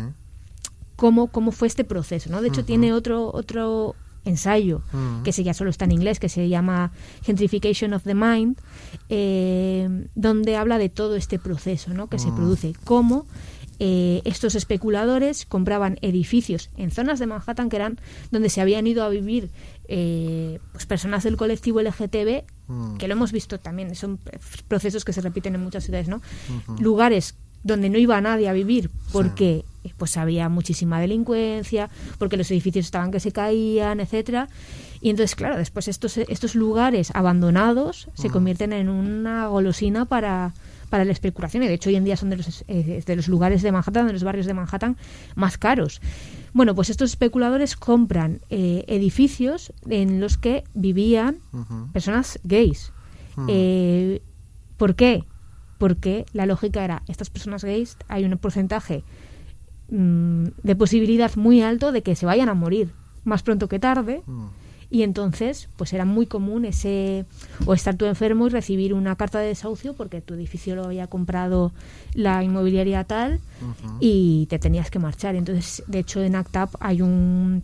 [0.98, 2.42] Cómo, cómo fue este proceso, ¿no?
[2.42, 5.24] De hecho, tiene otro, otro ensayo, mm.
[5.24, 6.92] que ya solo está en inglés, que se llama
[7.24, 8.58] Gentrification of the Mind,
[9.10, 12.08] eh, donde habla de todo este proceso ¿no?
[12.08, 12.36] que se mm.
[12.36, 13.26] produce, cómo
[13.80, 19.04] eh, estos especuladores compraban edificios en zonas de Manhattan que eran donde se habían ido
[19.04, 19.50] a vivir
[19.88, 22.98] eh, pues personas del colectivo LGTB, mm.
[22.98, 24.20] que lo hemos visto también, son
[24.68, 26.22] procesos que se repiten en muchas ciudades, ¿no?
[26.80, 29.65] Lugares donde no iba nadie a vivir porque
[29.97, 34.47] pues había muchísima delincuencia, porque los edificios estaban que se caían, etcétera.
[35.02, 38.32] Y entonces, claro, después estos, estos lugares abandonados se mm.
[38.32, 40.54] convierten en una golosina para,
[40.91, 43.28] para la especulación y de hecho hoy en día son de los, eh, de los
[43.28, 44.97] lugares de Manhattan, de los barrios de Manhattan
[45.36, 46.02] más caros.
[46.54, 51.38] Bueno, pues estos especuladores compran eh, edificios en los que vivían
[51.93, 52.91] personas gays.
[53.38, 53.47] Mm.
[53.50, 54.21] Eh,
[54.78, 55.24] ¿Por qué?
[55.82, 59.04] Porque la lógica era, estas personas gays, hay un porcentaje
[59.91, 62.94] Mm, de posibilidad muy alto de que se vayan a morir
[63.26, 64.24] más pronto que tarde.
[64.26, 64.46] Mm.
[64.89, 67.26] Y entonces, pues era muy común ese,
[67.65, 71.08] o estar tú enfermo y recibir una carta de desahucio porque tu edificio lo había
[71.08, 71.72] comprado
[72.13, 73.39] la inmobiliaria tal
[74.02, 75.36] y te tenías que marchar.
[75.36, 77.63] Entonces, de hecho, en ACTAP hay un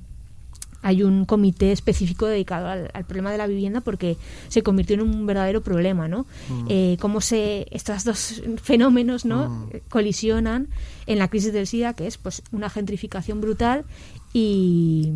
[0.87, 4.15] hay un comité específico dedicado al, problema de la vivienda porque
[4.47, 6.25] se convirtió en un verdadero problema, ¿no?
[6.47, 6.65] Mm.
[6.69, 9.49] Eh, cómo se estos dos fenómenos, ¿no?
[9.49, 9.69] Mm.
[9.89, 10.69] Colisionan
[11.05, 13.83] en la crisis del SIDA, que es pues una gentrificación brutal
[14.31, 15.11] y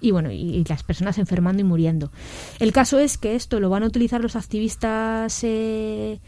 [0.00, 2.10] y bueno, y, las personas enfermando y muriendo.
[2.58, 6.18] El caso es que esto lo van a utilizar los activistas eh,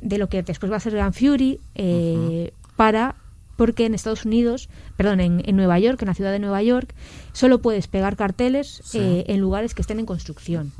[0.00, 3.16] de lo que después va a ser Grand Fury eh, para
[3.60, 6.94] porque en Estados Unidos, perdón, en, Nueva York, en la ciudad de Nueva York,
[7.34, 10.72] solo puedes pegar carteles eh, en lugares que estén en construcción.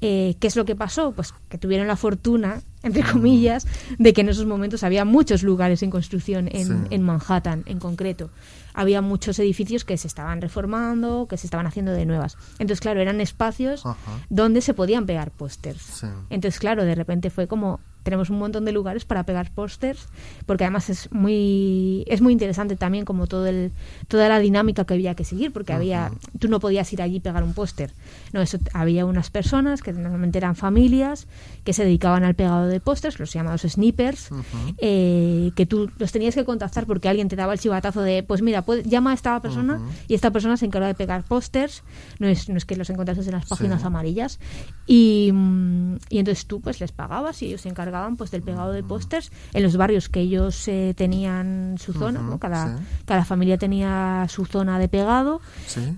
[0.00, 1.10] Eh, ¿Qué es lo que pasó?
[1.10, 3.66] Pues que tuvieron la fortuna, entre comillas,
[3.98, 8.30] de que en esos momentos había muchos lugares en construcción en, Manhattan en concreto.
[8.74, 12.36] Había muchos edificios que se estaban reformando, que se estaban haciendo de nuevas.
[12.60, 13.82] Entonces, claro, eran espacios
[14.30, 16.04] donde se podían pegar pósters.
[16.30, 20.08] Entonces, claro, de repente fue como tenemos un montón de lugares para pegar pósters,
[20.46, 23.70] porque además es muy es muy interesante también como todo el
[24.08, 27.20] toda la dinámica que había que seguir, porque había tú no podías ir allí y
[27.20, 27.92] pegar un póster.
[28.32, 31.26] No, eso había unas personas que normalmente eran familias
[31.64, 34.30] que se dedicaban al pegado de pósters, los llamados snipers,
[34.78, 38.40] eh, que tú los tenías que contactar porque alguien te daba el chivatazo de, pues
[38.40, 41.82] mira, llama a esta persona y esta persona se encarga de pegar pósters,
[42.18, 44.38] no es, no es que los encontrases en las páginas amarillas,
[44.86, 48.72] y, mm, y, entonces tú pues les pagabas y ellos se encargaban pues del pegado
[48.72, 52.38] de pósters en los barrios que ellos eh, tenían su zona, ¿no?
[52.38, 55.40] cada, cada familia tenía su zona de pegado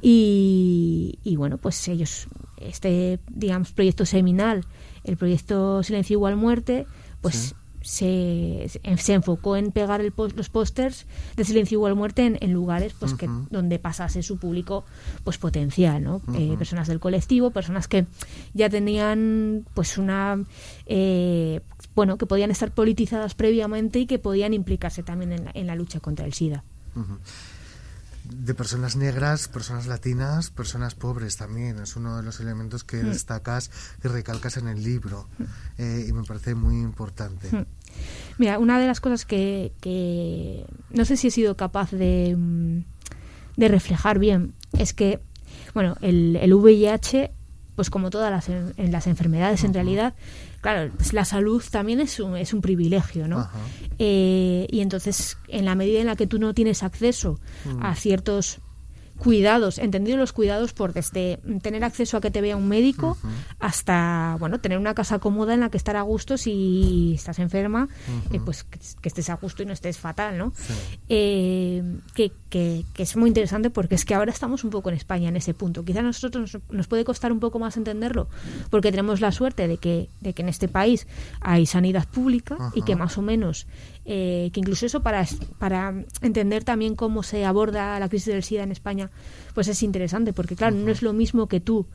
[0.03, 2.29] y, y bueno, pues ellos,
[2.61, 4.65] este, digamos, proyecto seminal,
[5.05, 6.87] el proyecto Silencio Igual Muerte,
[7.21, 7.55] pues
[7.91, 13.15] se, se, enfocó en pegar el los pósters de Silencio Igual Muerte en, lugares pues
[13.15, 14.85] que donde pasase su público
[15.25, 18.07] pues potencial no eh, personas del colectivo personas que
[18.55, 20.45] ya tenían pues una
[20.87, 21.63] eh,
[21.97, 25.75] bueno que podían estar politizadas previamente y que podían implicarse también en la, en la
[25.75, 26.63] lucha contra el SIDA
[28.31, 31.79] de personas negras, personas latinas, personas pobres también.
[31.81, 33.11] Es uno de los elementos que mm.
[33.11, 33.71] destacas
[34.05, 35.45] y recalcas en el libro mm.
[35.79, 37.67] eh, y me parece muy importante.
[37.91, 38.35] Mm.
[38.39, 42.37] Mira, una de las cosas que, no sé si he sido capaz de,
[43.57, 45.21] de reflejar bien es que,
[45.75, 47.33] bueno, el, el VIH,
[47.77, 50.15] pues como todas las, en las enfermedades en realidad,
[50.61, 53.49] claro, pues la salud también es un, es un privilegio, ¿no?
[53.99, 57.41] Eh, y entonces, en la medida en la que tú no tienes acceso
[57.81, 57.97] a mm.
[57.97, 58.61] ciertos
[59.21, 63.19] cuidados, entendido los cuidados por desde tener acceso a que te vea un médico
[63.59, 67.89] hasta, bueno, tener una casa cómoda en la que estar a gusto si estás enferma,
[68.33, 70.55] eh, pues que, estés a gusto y no estés fatal, ¿no?
[71.11, 71.83] Eh,
[72.15, 75.37] que, que, es muy interesante porque es que ahora estamos un poco en España en
[75.37, 75.85] ese punto.
[75.85, 78.29] Quizá a nosotros nos, puede costar un poco más entenderlo
[78.71, 81.07] porque tenemos la suerte de que, de que en este país
[81.43, 83.67] hay sanidad pública y que más o menos
[84.13, 85.25] eh, que incluso eso para,
[85.59, 89.09] para entender también cómo se aborda la crisis del SIDA en España,
[89.55, 91.87] pues es interesante, porque claro, no es lo mismo que tú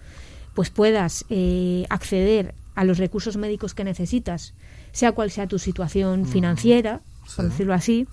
[0.53, 4.53] pues puedas eh, acceder a los recursos médicos que necesitas,
[4.93, 7.01] sea cual sea tu situación financiera,
[7.35, 8.07] por decirlo así,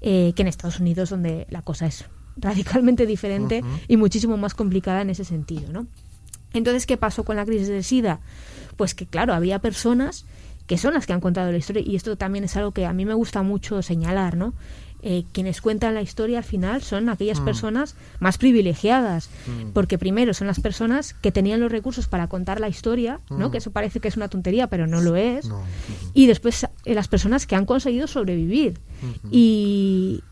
[0.00, 5.00] eh, que en Estados Unidos, donde la cosa es radicalmente diferente y muchísimo más complicada
[5.02, 5.86] en ese sentido, ¿no?
[6.54, 8.18] Entonces, ¿qué pasó con la crisis del SIDA?
[8.76, 10.26] Pues que, claro, había personas
[10.66, 12.92] que son las que han contado la historia y esto también es algo que a
[12.92, 14.54] mí me gusta mucho señalar, ¿no?
[15.06, 17.44] Eh, quienes cuentan la historia al final son aquellas mm.
[17.44, 19.72] personas más privilegiadas, mm.
[19.74, 23.48] porque primero son las personas que tenían los recursos para contar la historia, ¿no?
[23.48, 23.52] Mm.
[23.52, 25.50] Que eso parece que es una tontería, pero no lo es.
[26.14, 28.80] Y después eh, las personas que han conseguido sobrevivir.
[29.30, 30.22] Y,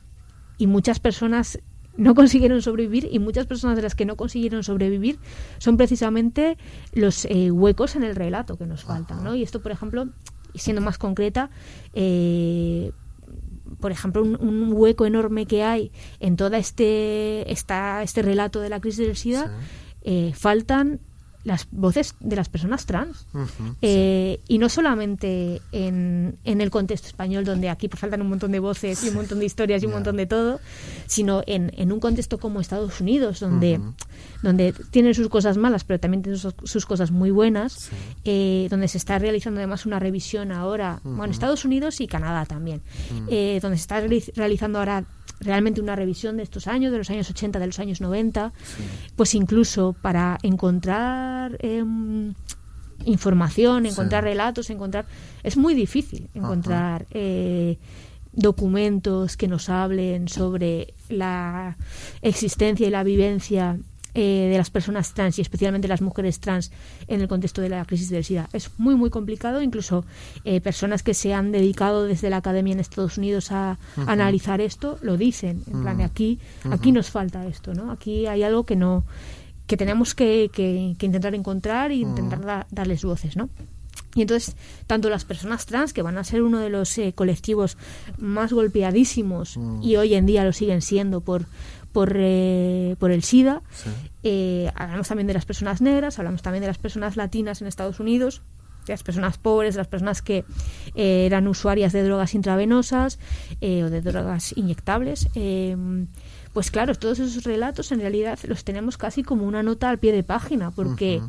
[0.57, 1.59] y muchas personas
[1.97, 5.19] no consiguieron sobrevivir y muchas personas de las que no consiguieron sobrevivir
[5.59, 6.57] son precisamente
[6.93, 9.35] los eh, huecos en el relato que nos faltan, ¿no?
[9.35, 10.09] Y esto, por ejemplo,
[10.55, 11.51] siendo más concreta,
[11.93, 12.93] eh,
[13.81, 18.81] por ejemplo, un, hueco enorme que hay en todo este, esta, este relato de la
[18.81, 19.51] crisis del SIDA,
[20.03, 21.01] eh, faltan
[21.45, 23.27] las voces de las personas trans.
[23.81, 28.53] Eh, y no solamente en, en, el contexto español, donde aquí pues, faltan un montón
[28.53, 30.61] de voces y un montón de historias y un montón de todo,
[31.07, 33.81] sino en, en un contexto como Estados Unidos, donde,
[34.43, 37.91] donde tienen sus cosas malas, pero también tienen sus, cosas muy buenas,
[38.25, 42.83] eh, donde se está realizando además una revisión ahora, bueno, Estados Unidos y Canadá también,
[43.29, 44.01] eh, donde se está
[44.37, 45.05] realizando ahora
[45.43, 48.53] realmente una revisión de estos años, de los años 80, de los años 90,
[49.17, 52.35] pues incluso para encontrar em,
[53.05, 55.07] información, encontrar relatos, encontrar...
[55.43, 57.79] Es muy difícil encontrar eh,
[58.33, 61.77] documentos que nos hablen sobre la
[62.23, 63.79] existencia y la vivencia
[64.15, 66.71] eh, de las personas trans y especialmente las mujeres trans
[67.07, 68.49] en el contexto de la crisis del SIDA.
[68.53, 69.63] Es muy, muy complicado.
[69.63, 70.05] Incluso
[70.45, 74.99] eh, personas que se han dedicado desde la academia en Estados Unidos a, analizar esto
[75.03, 75.63] lo dicen.
[75.67, 76.39] En plan, aquí,
[76.71, 77.91] aquí nos falta esto, ¿no?
[77.91, 79.05] Aquí hay algo que no
[79.67, 83.49] que tenemos que, que, intentar encontrar e intentar darles voces, ¿no?
[84.15, 87.79] Y entonces, tanto las personas trans, que van a ser uno de los eh, colectivos
[88.19, 91.47] más golpeadísimos, y hoy en día lo siguen siendo por,
[91.93, 93.63] por, eh, por el SIDA.
[94.23, 98.01] Eh, hablamos también de las personas negras, hablamos también de las personas latinas en Estados
[98.01, 98.43] Unidos,
[98.87, 100.45] de las personas pobres, de las personas que
[100.95, 103.19] eh, eran usuarias de drogas intravenosas
[103.61, 105.29] o de drogas inyectables.
[106.53, 110.13] pues claro, todos esos relatos en realidad los tenemos casi como una nota al pie
[110.13, 111.23] de página, porque,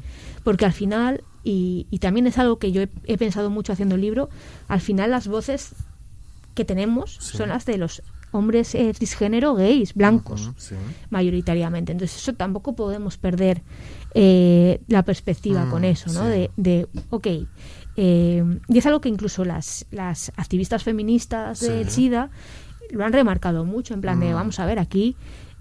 [0.44, 4.02] porque al final, y, y, también es algo que yo he, pensado mucho haciendo el
[4.02, 4.30] libro,
[4.68, 5.76] al final las voces
[6.56, 10.52] que tenemos son las de los hombres eh, cisgénero gays, blancos,
[11.10, 11.92] mayoritariamente.
[11.92, 13.62] Entonces eso tampoco podemos perder
[14.14, 16.26] eh, la perspectiva con mm, eso, ¿no?
[16.26, 17.28] De, de, ok,
[17.96, 22.32] eh, y es algo que incluso las, las activistas feministas del SIDA
[22.92, 24.36] lo han remarcado mucho, en plan de, mm.
[24.36, 25.16] vamos a ver, aquí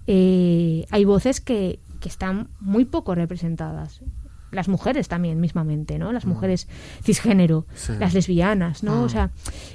[0.07, 4.01] hay voces que, que están muy poco representadas
[4.53, 6.13] las mujeres también mismamente, ¿no?
[6.13, 6.29] Las mm.
[6.29, 6.69] mujeres
[7.03, 7.67] cisgénero,
[7.99, 9.03] las lesbianas, ¿no?
[9.03, 9.31] O sea,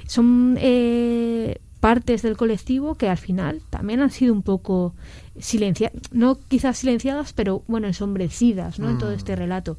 [0.06, 1.47] son eh,
[1.88, 4.94] partes del colectivo que al final también han sido un poco
[5.38, 8.90] silenciadas, no quizás silenciadas, pero bueno, ensombrecidas, ¿no?
[8.90, 9.78] En todo este mm, relato.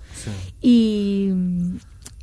[0.60, 1.30] Y,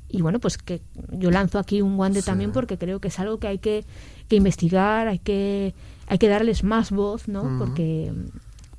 [0.09, 3.39] y bueno, pues que yo lanzo aquí un guante también porque creo que es algo
[3.39, 3.85] que hay que,
[4.27, 5.73] que investigar, hay que,
[6.09, 7.45] hay que darles más voz, ¿no?
[7.45, 7.59] Mm.
[7.61, 8.13] Porque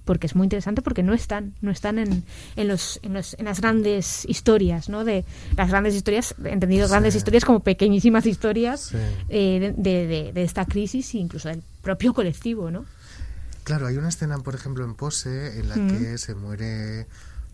[0.07, 2.23] porque es muy interesante porque no están no están en,
[2.55, 7.13] en, los, en, los, en las grandes historias no de las grandes historias entendido grandes
[7.13, 8.91] historias como pequeñísimas historias
[9.29, 12.85] eh, de, de, esta crisis e incluso del propio colectivo no
[13.63, 15.87] claro hay una escena por ejemplo en Pose en la mm.
[15.89, 17.05] que se muere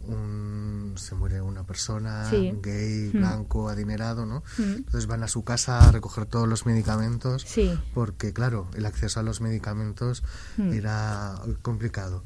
[0.07, 3.17] un, se muere una persona gay, mm.
[3.17, 4.43] blanco, adinerado, ¿no?
[4.57, 4.73] Mm.
[4.77, 7.45] Entonces van a su casa a recoger todos los medicamentos
[7.93, 10.23] porque, claro, el acceso a los medicamentos
[10.57, 12.23] era complicado.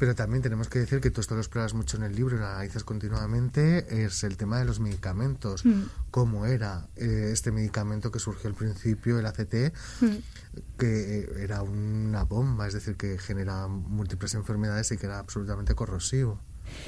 [0.00, 2.46] Pero también tenemos que decir que tú esto lo exploras mucho en el libro, lo
[2.46, 5.66] analizas continuamente, es el tema de los medicamentos.
[5.66, 5.82] Mm.
[6.10, 10.06] ¿Cómo era eh, este medicamento que surgió al principio, el ACT, mm.
[10.78, 16.40] que era una bomba, es decir, que genera múltiples enfermedades y que era absolutamente corrosivo?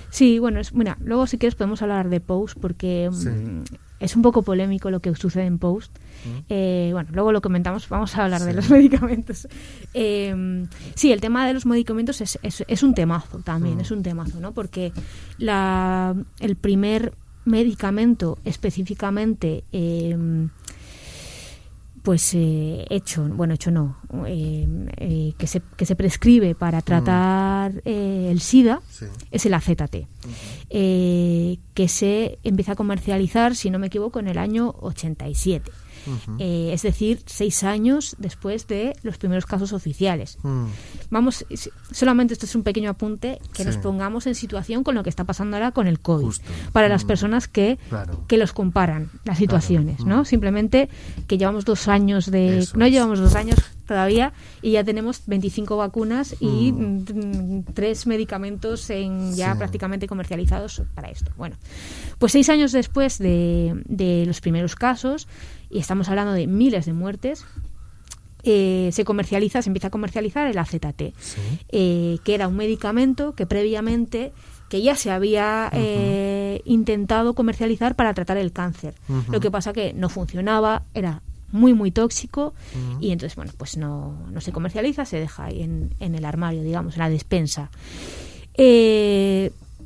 [0.09, 3.64] Sí, bueno, es, bueno, luego si quieres podemos hablar de Post porque mm,
[4.01, 5.98] es un poco polémico lo que sucede en Post.
[6.24, 6.38] Mm.
[6.48, 9.48] Eh, bueno, luego lo comentamos, vamos a hablar de los medicamentos.
[9.94, 13.80] Eh, sí, el tema de los medicamentos es, es, un temazo también, mm.
[13.80, 14.52] es un temazo, ¿no?
[14.52, 14.92] Porque
[15.38, 19.64] la, el primer medicamento específicamente...
[19.72, 20.16] Eh,
[22.02, 27.80] pues eh, hecho, bueno, hecho no, eh, eh, que, se, que se prescribe para tratar
[27.85, 28.80] el SIDA
[29.30, 29.96] es el AZT,
[30.68, 35.70] que se empieza a comercializar, si no me equivoco, en el año 87.
[36.38, 40.38] Eh, es decir, seis años después de los primeros casos oficiales.
[40.42, 40.66] Mm.
[41.10, 41.44] Vamos,
[41.90, 45.24] solamente esto es un pequeño apunte, que nos pongamos en situación con lo que está
[45.24, 46.32] pasando ahora con el COVID,
[46.72, 47.06] para las mm.
[47.06, 47.78] personas que,
[48.26, 50.22] que los comparan, las situaciones, ¿no?
[50.22, 50.24] Mm.
[50.24, 50.88] Simplemente
[51.26, 52.66] que llevamos dos años de...
[52.74, 56.72] no llevamos dos años todavía y ya tenemos 25 vacunas y
[57.74, 61.30] tres medicamentos en ya prácticamente comercializados para esto.
[61.36, 61.56] Bueno,
[62.18, 65.28] pues seis años después de, de los primeros casos,
[65.72, 67.44] y estamos hablando de miles de muertes,
[68.44, 71.14] eh, se comercializa, se empieza a comercializar el AZT,
[71.68, 74.32] eh, que era un medicamento que previamente
[74.68, 78.94] que ya se había eh, intentado comercializar para tratar el cáncer.
[79.30, 82.54] Lo que pasa que no funcionaba, era muy muy tóxico
[82.98, 86.62] y entonces bueno pues no, no, se comercializa, se deja ahí en, en el armario,
[86.62, 87.70] digamos, en la despensa.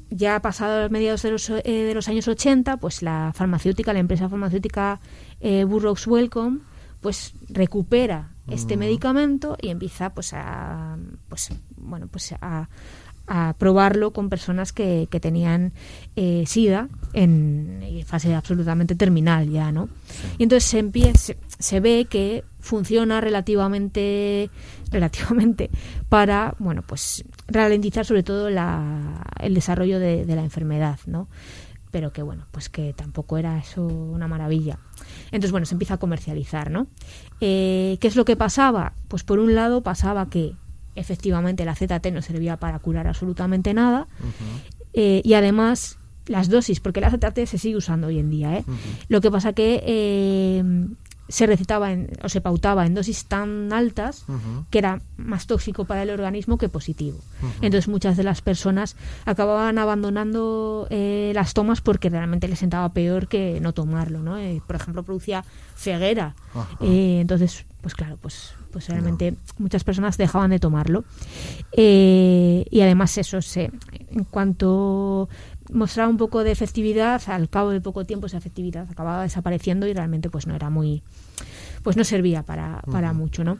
[0.08, 4.28] ya pasado los mediados de los, de los años 80, pues la farmacéutica, la empresa
[4.28, 5.00] farmacéutica
[5.40, 6.60] eh, Burroughs Welcome
[7.00, 8.80] pues recupera este mm.
[8.80, 10.96] medicamento y empieza pues a
[11.28, 12.68] pues bueno pues a,
[13.58, 15.72] probarlo con personas que, que tenían
[16.14, 19.88] eh, sida en, fase absolutamente terminal ya no
[20.38, 24.48] y entonces se empieza se, ve que funciona relativamente
[24.92, 25.70] relativamente
[26.08, 31.28] para bueno pues ralentizar sobre todo la, el desarrollo de, de la enfermedad no
[31.96, 34.78] pero que bueno, pues que tampoco era eso una maravilla.
[35.28, 36.88] Entonces, bueno, se empieza a comercializar, ¿no?
[37.40, 38.92] Eh, ¿Qué es lo que pasaba?
[39.08, 40.52] Pues por un lado pasaba que
[40.94, 44.08] efectivamente la ZT no servía para curar absolutamente nada
[44.92, 48.64] eh, y además las dosis, porque la ZT se sigue usando hoy en día, ¿eh?
[49.08, 50.62] Lo que pasa que eh,
[51.28, 54.24] se recetaba en, o se pautaba en dosis tan altas
[54.70, 57.18] que era más tóxico para el organismo que positivo.
[57.60, 63.28] Entonces muchas de las personas acababan abandonando eh, las tomas porque realmente les sentaba peor
[63.28, 64.20] que no tomarlo.
[64.22, 64.38] ¿no?
[64.38, 65.44] Eh, por ejemplo, producía
[65.76, 66.34] ceguera.
[66.80, 71.04] Eh, entonces, pues claro, pues, pues realmente muchas personas dejaban de tomarlo.
[71.76, 73.70] y además eso, se,
[74.10, 75.28] en cuanto
[75.72, 79.92] mostraba un poco de efectividad, al cabo de poco tiempo esa efectividad acababa desapareciendo y
[79.92, 81.02] realmente pues no era muy
[81.82, 83.58] pues no servía para, para mucho, ¿no?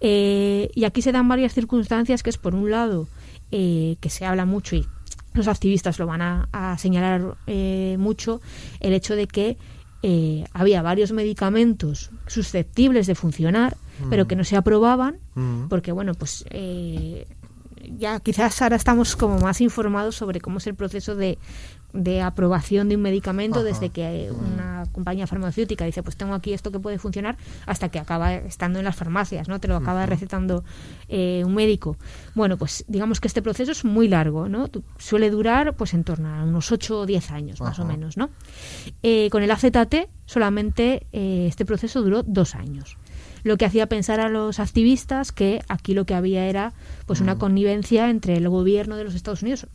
[0.00, 3.06] Eh, y aquí se dan varias circunstancias que es por un lado
[3.50, 4.86] eh, que se habla mucho y
[5.34, 8.40] los activistas lo van a, señalar eh, mucho
[8.80, 9.58] el hecho de que
[10.52, 13.76] había varios medicamentos susceptibles de funcionar
[14.08, 15.18] pero que no se aprobaban
[15.68, 16.44] porque bueno pues
[17.98, 21.38] ya quizás ahora estamos como más informados sobre cómo es el proceso de,
[21.92, 26.70] de aprobación de un medicamento desde que una compañía farmacéutica dice pues tengo aquí esto
[26.70, 30.64] que puede funcionar hasta que acaba estando en las farmacias no te lo acaba recetando
[31.08, 31.96] eh, un médico.
[32.34, 34.68] Bueno pues digamos que este proceso es muy largo no
[34.98, 38.30] suele durar pues en torno a unos 8 o 10 años más o menos no
[39.02, 42.98] eh, con el AZT solamente eh, este proceso duró dos años
[43.46, 46.72] lo que hacía pensar a los activistas que aquí lo que había era
[47.06, 49.68] pues una connivencia entre el gobierno de los Estados Unidos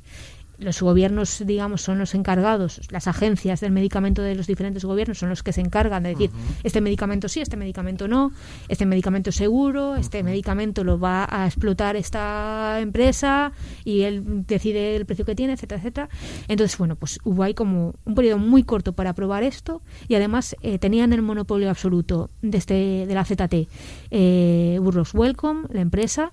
[0.61, 5.29] los gobiernos, digamos, son los encargados, las agencias del medicamento de los diferentes gobiernos son
[5.29, 6.29] los que se encargan de decir,
[6.63, 8.31] este medicamento sí, este medicamento no,
[8.67, 13.51] este medicamento es seguro, este medicamento lo va a explotar esta empresa
[13.83, 16.09] y él decide el precio que tiene, etcétera, etcétera.
[16.47, 20.55] Entonces, bueno, pues hubo ahí como un periodo muy corto para probar esto y además
[20.61, 23.67] eh, tenían el monopolio absoluto de, este, de la ZT.
[24.11, 26.31] Eh, Burroughs Welcome, la empresa,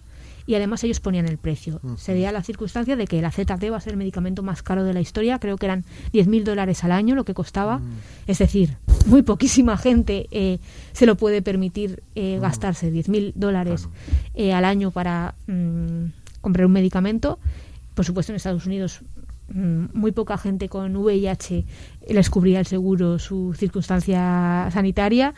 [0.48, 1.78] y además ellos ponían el precio.
[1.98, 4.94] Sería la circunstancia de que la ZT va a ser el medicamento más caro de
[4.94, 5.84] la historia, creo que eran
[6.14, 7.82] 10.000 dólares al año lo que costaba,
[8.26, 10.58] es decir, muy poquísima gente eh,
[10.92, 13.90] se lo puede permitir eh, gastarse 10.000 dólares
[14.32, 17.38] eh, al año para mm, comprar un medicamento.
[17.94, 19.00] Por supuesto, en Estados Unidos
[19.50, 21.66] mm, muy poca gente con VIH
[22.08, 25.34] les cubría el seguro su circunstancia sanitaria.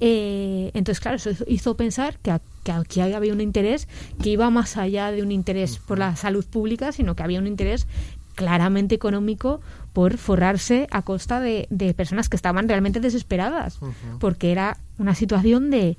[0.00, 2.32] entonces, claro, eso hizo pensar que
[2.68, 3.88] que aquí había un interés
[4.22, 7.46] que iba más allá de un interés por la salud pública, sino que había un
[7.46, 7.86] interés
[8.34, 9.60] claramente económico
[9.92, 11.66] por forrarse a costa de,
[11.96, 13.80] personas que estaban realmente desesperadas,
[14.20, 15.96] porque era una situación de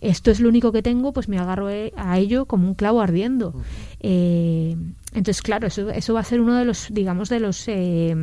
[0.00, 3.00] esto es lo único que tengo, pues me agarro e, a ello como un clavo
[3.00, 3.54] ardiendo.
[4.00, 4.76] Eh,
[5.14, 8.16] entonces, claro, eso, eso va a ser uno de los, digamos, de los eh,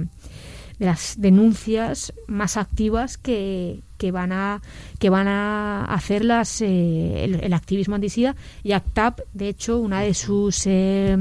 [0.78, 4.62] de las denuncias más activas que, que van a
[4.98, 8.36] que van a hacer las, eh, el, activismo antisida.
[8.64, 11.18] Y ACTAP de hecho una de sus eh,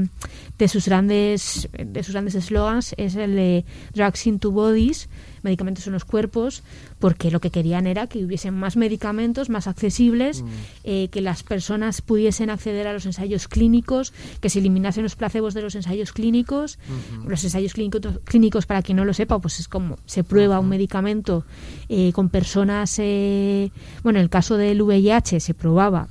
[0.57, 5.07] de sus grandes de sus grandes eslogans es el de drugs into bodies
[5.43, 6.63] medicamentos en los cuerpos,
[6.99, 10.47] porque lo que querían era que hubiesen más medicamentos más accesibles, mm.
[10.83, 15.53] eh, que las personas pudiesen acceder a los ensayos clínicos, que se eliminasen los placebos
[15.53, 16.77] de los ensayos clínicos.
[17.25, 20.69] Los ensayos clínicos, clínicos, para quien no lo sepa, pues es como se prueba un
[20.69, 21.45] medicamento
[21.87, 23.71] eh, con personas, eh,
[24.03, 26.07] bueno, en el caso del VIH se probaba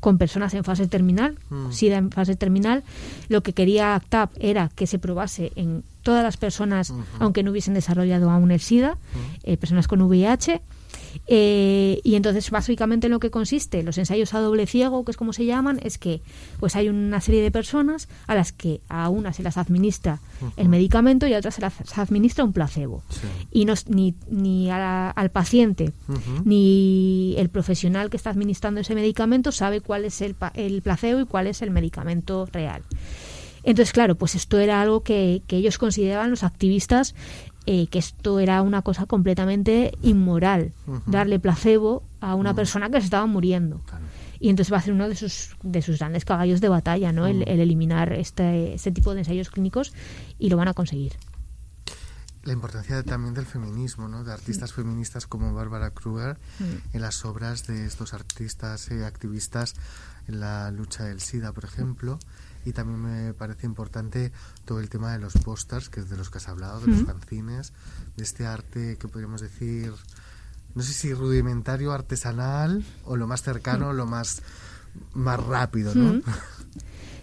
[0.00, 1.70] con personas en fase terminal, mm.
[1.70, 2.82] SIDA en fase terminal.
[3.28, 7.74] Lo que quería ACTAP era que se probase en todas las personas, aunque no hubiesen
[7.74, 8.98] desarrollado aún el SIDA,
[9.42, 10.60] eh, personas con VIH.
[11.26, 15.16] Eh, y entonces, básicamente, en lo que consiste los ensayos a doble ciego, que es
[15.16, 16.22] como se llaman, es que
[16.58, 20.20] pues hay una serie de personas a las que a una se las administra
[20.56, 23.02] el medicamento y a otras se las administra un placebo.
[23.50, 25.92] Y no, ni, ni al paciente
[26.44, 31.26] ni el profesional que está administrando ese medicamento sabe cuál es el, el placebo y
[31.26, 32.82] cuál es el medicamento real.
[33.64, 37.14] Entonces, claro, pues esto era algo que, que ellos consideraban los activistas
[37.64, 40.72] eh, que esto era una cosa completamente inmoral,
[41.06, 43.80] darle placebo a una persona que se estaba muriendo.
[44.40, 47.28] Y entonces va a ser uno de sus, de sus grandes caballos de batalla, ¿no?
[47.28, 49.92] El, eliminar este, este tipo de ensayos clínicos
[50.40, 51.12] y lo van a conseguir.
[52.42, 54.24] La importancia también del feminismo, ¿no?
[54.24, 56.38] De artistas feministas como Bárbara Kruger
[56.92, 59.74] en las obras de estos artistas y activistas
[60.26, 62.18] en la lucha del SIDA, por ejemplo
[62.64, 64.32] y también me parece importante
[64.64, 67.02] todo el tema de los pósters, que es de los que has hablado, de los
[67.02, 67.72] fanzines,
[68.16, 69.92] de este arte que podríamos decir,
[70.74, 74.42] no sé si rudimentario, artesanal o lo más cercano, lo más,
[75.12, 76.22] más rápido, ¿no?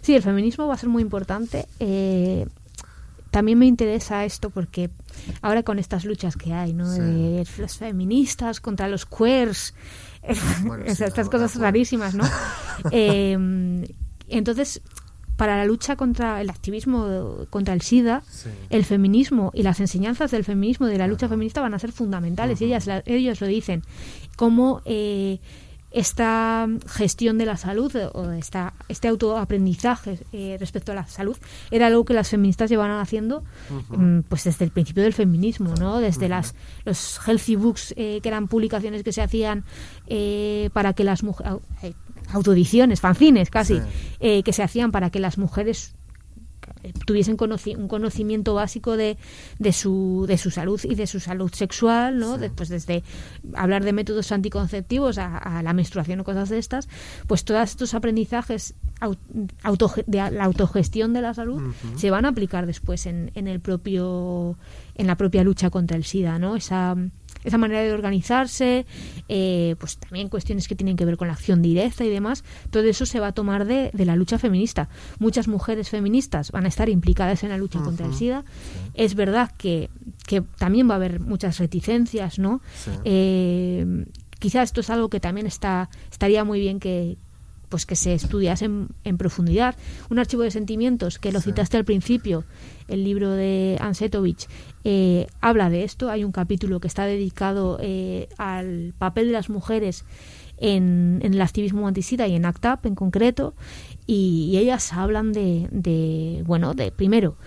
[0.01, 1.67] Sí, el feminismo va a ser muy importante.
[1.79, 2.47] Eh,
[3.31, 4.89] también me interesa esto porque
[5.41, 6.89] ahora con estas luchas que hay, ¿no?
[6.89, 9.73] De las feministas contra los queers,
[10.85, 12.23] estas cosas rarísimas, ¿no?
[12.91, 13.37] eh,
[14.29, 14.81] entonces,
[15.39, 18.23] para la lucha contra el activismo contra el SIDA,
[18.69, 22.59] el feminismo y las enseñanzas del feminismo, de la lucha feminista, van a ser fundamentales.
[22.59, 23.83] y ellas, ellos lo dicen.
[24.35, 25.39] Cómo eh,
[25.91, 31.37] esta gestión de la salud o esta, este autoaprendizaje eh, respecto a la salud
[31.71, 33.41] era algo que las feministas llevaban haciendo
[33.91, 35.99] mm, pues desde el principio del feminismo, ¿no?
[35.99, 39.63] Desde las los healthy books eh, que eran publicaciones que se hacían
[40.73, 41.61] para que las mujeres
[42.33, 43.79] autoediciones, fanzines casi,
[44.19, 45.95] eh, que se hacían para que las mujeres
[46.83, 49.17] eh, tuviesen un conocimiento básico de,
[49.57, 52.37] de, su, de su salud y de su salud sexual, ¿no?
[52.37, 53.03] Después desde
[53.53, 56.87] hablar de métodos anticonceptivos a, la menstruación o cosas de estas,
[57.27, 58.75] pues todos estos aprendizajes
[60.07, 64.57] de la autogestión de la salud se van a aplicar después en, en el propio
[64.95, 66.55] en la propia lucha contra el SIDA, ¿no?
[66.55, 66.95] Esa
[67.49, 68.85] esa manera de organizarse,
[69.27, 72.83] eh, pues también cuestiones que tienen que ver con la acción directa y demás, todo
[72.83, 74.89] eso se va a tomar de, de la lucha feminista.
[75.19, 78.43] Muchas mujeres feministas van a estar implicadas en la lucha contra el SIDA.
[78.93, 79.89] Es verdad que,
[80.25, 82.61] que también va a haber muchas reticencias, ¿no?
[83.03, 84.05] Eh,
[84.39, 87.17] quizás esto es algo que también está estaría muy bien que,
[87.69, 89.75] pues que se estudiase en, profundidad.
[90.09, 92.43] Un archivo de sentimientos, que lo citaste al principio,
[92.87, 94.47] el libro de Ansetovich,
[94.83, 96.09] eh, habla de esto.
[96.09, 100.05] Hay un capítulo que está dedicado eh, al papel de las mujeres
[100.57, 103.53] en, el activismo antisida y en ACTAP en concreto,
[104.05, 107.37] y, ellas hablan de, de, bueno, de primero,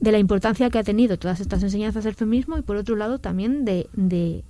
[0.00, 3.18] de la importancia que ha tenido todas estas enseñanzas del feminismo y por otro lado
[3.18, 4.44] también de, de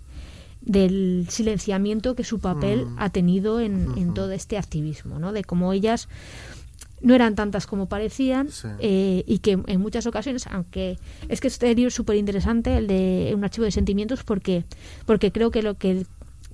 [0.61, 2.97] del silenciamiento que su papel mm.
[2.99, 5.33] ha tenido en, todo este activismo, ¿no?
[5.33, 6.09] De cómo ellas
[7.01, 8.49] no eran tantas como parecían
[8.79, 10.99] eh, y que en muchas ocasiones, aunque
[11.29, 14.65] es que este libro es súper interesante, el de un archivo de sentimientos, porque,
[15.07, 16.05] porque creo que lo que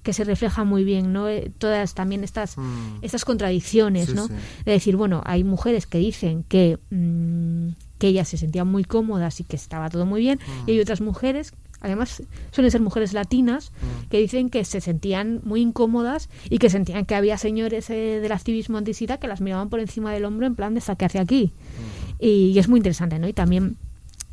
[0.06, 1.28] que se refleja muy bien, ¿no?
[1.28, 2.98] Eh, todas también estas, mm.
[3.02, 4.28] estas contradicciones, ¿no?
[4.28, 9.40] De decir, bueno, hay mujeres que dicen que, mm, que ellas se sentían muy cómodas
[9.40, 10.38] y que estaba todo muy bien,
[10.68, 11.54] y hay otras mujeres
[11.86, 14.08] además suelen ser mujeres latinas, mm.
[14.08, 18.32] que dicen que se sentían muy incómodas y que sentían que había señores eh, del
[18.32, 21.52] activismo antisida que las miraban por encima del hombro en plan de saque hacia aquí.
[21.52, 22.24] Mm.
[22.24, 23.28] Y, es muy interesante, ¿no?
[23.28, 23.76] Y también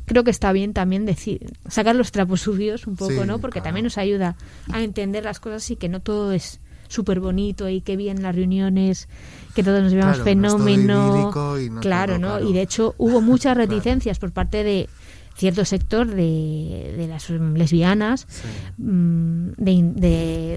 [0.04, 3.38] creo que está bien también decir, sacar los trapos sucios un poco, ¿no?
[3.38, 4.36] Porque también nos ayuda
[4.70, 8.34] a entender las cosas y que no todo es súper bonito y que bien las
[8.34, 9.08] reuniones,
[9.54, 11.30] que todos nos llevamos fenómeno.
[11.80, 12.40] claro, ¿no?
[12.40, 14.88] Y de hecho hubo muchas reticencias por parte de
[15.34, 18.26] cierto sector de, de las lesbianas
[18.78, 20.56] mm, de,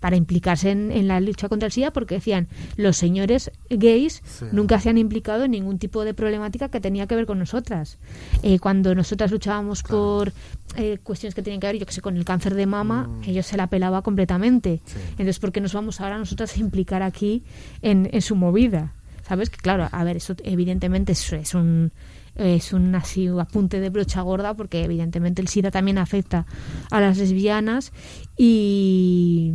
[0.00, 4.90] para implicarse en, la lucha contra el SIDA porque decían los señores gays nunca se
[4.90, 7.98] han implicado en ningún tipo de problemática que tenía que ver con nosotras.
[8.42, 10.32] Eh, cuando nosotras luchábamos por
[10.76, 13.22] eh, cuestiones que tenían que ver, yo que sé, con el cáncer de mama, mm.
[13.28, 14.80] ellos se la pelaba completamente.
[15.12, 17.42] Entonces, ¿por qué nos vamos ahora nosotras a implicar aquí
[17.80, 18.92] en, en su movida?
[19.26, 19.50] ¿Sabes?
[19.50, 21.92] Que claro, a ver, eso evidentemente es un
[22.34, 26.46] es un así apunte de brocha gorda porque evidentemente el SIDA también afecta
[26.90, 27.92] a las lesbianas
[28.36, 29.52] y,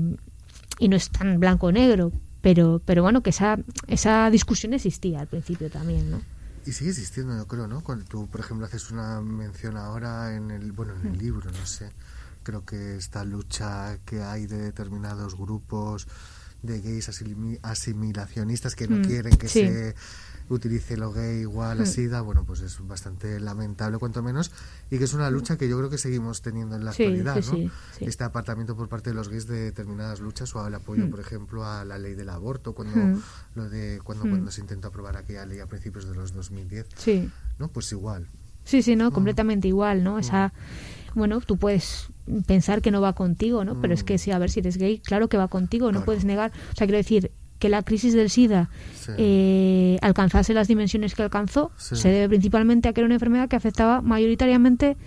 [0.80, 2.12] y no es tan blanco negro
[2.42, 3.58] pero pero bueno que esa
[3.88, 6.22] esa discusión existía al principio también no
[6.66, 10.52] y sigue existiendo yo creo no cuando tú por ejemplo haces una mención ahora en
[10.52, 11.20] el bueno en el mm.
[11.20, 11.92] libro no sé
[12.44, 16.08] creo que esta lucha que hay de determinados grupos
[16.62, 17.10] de gays
[17.62, 19.96] asimilacionistas que no mm, quieren que se
[20.50, 21.88] utilice lo gay igual a hmm.
[21.88, 24.52] SIDA, bueno, pues es bastante lamentable cuanto menos
[24.90, 27.72] y que es una lucha que yo creo que seguimos teniendo en la actualidad, ¿no?
[28.00, 31.10] este apartamiento por parte de los gays de determinadas luchas o el apoyo, hmm.
[31.10, 33.22] por ejemplo, a la ley del aborto cuando hmm.
[33.56, 36.88] lo de cuando, cuando se intentó aprobar aquella ley a principios de los 2010.
[36.96, 37.30] Sí.
[37.60, 37.70] ¿No?
[37.70, 38.28] Pues igual.
[38.64, 40.20] Sí, sí, no, completamente igual, ¿no?
[40.20, 40.54] Esa
[41.18, 42.10] bueno, tú puedes
[42.46, 43.82] pensar que no va contigo, ¿no?
[43.82, 46.26] Pero es que si a ver si eres gay, claro que va contigo, no puedes
[46.26, 48.70] negar, o sea, quiero decir, que la crisis del SIDA
[49.18, 53.56] eh, alcanzase las dimensiones que alcanzó se debe principalmente a que era una enfermedad que
[53.56, 54.98] afectaba mayoritariamente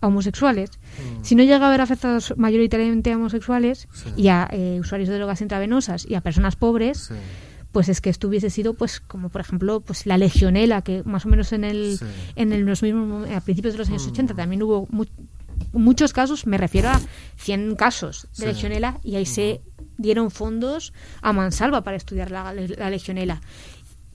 [0.00, 0.70] a homosexuales.
[0.70, 1.24] Mm.
[1.24, 5.40] Si no llega a haber afectados mayoritariamente a homosexuales y a eh, usuarios de drogas
[5.40, 7.12] intravenosas y a personas pobres,
[7.72, 11.26] pues es que esto hubiese sido, pues, como por ejemplo, pues la legionela, que más
[11.26, 11.98] o menos en el,
[12.34, 14.36] en el, los mismos, a principios de los años 80 mm.
[14.36, 14.88] también hubo
[15.72, 17.00] muchos casos, me refiero a
[17.36, 19.60] 100 casos de legionela y ahí se
[19.98, 20.92] dieron fondos
[21.22, 23.40] a mansalva para estudiar la, legionela.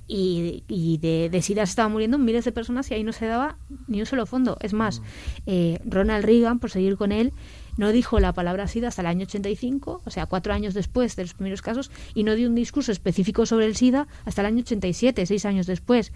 [0.08, 3.26] Y, y de, de, SIDA se estaban muriendo miles de personas y ahí no se
[3.26, 4.56] daba ni un solo fondo.
[4.62, 5.03] Es más, mm.
[5.47, 7.34] eh, Ronald Reagan, por seguir con él,
[7.78, 11.24] no dijo la palabra SIDA hasta el año 85, o sea, cuatro años después de
[11.24, 14.60] los primeros casos, y no dio un discurso específico sobre el SIDA hasta el año
[14.60, 16.14] 87, seis años después.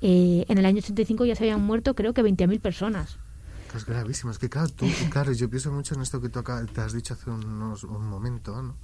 [0.00, 3.18] Eh, en el año 85 ya se habían muerto creo que 20.000 personas.
[3.74, 6.92] Es gravísimo, que claro, tú, claro, yo pienso mucho en esto que tú te has
[6.92, 8.76] dicho hace unos, un momento, ¿no?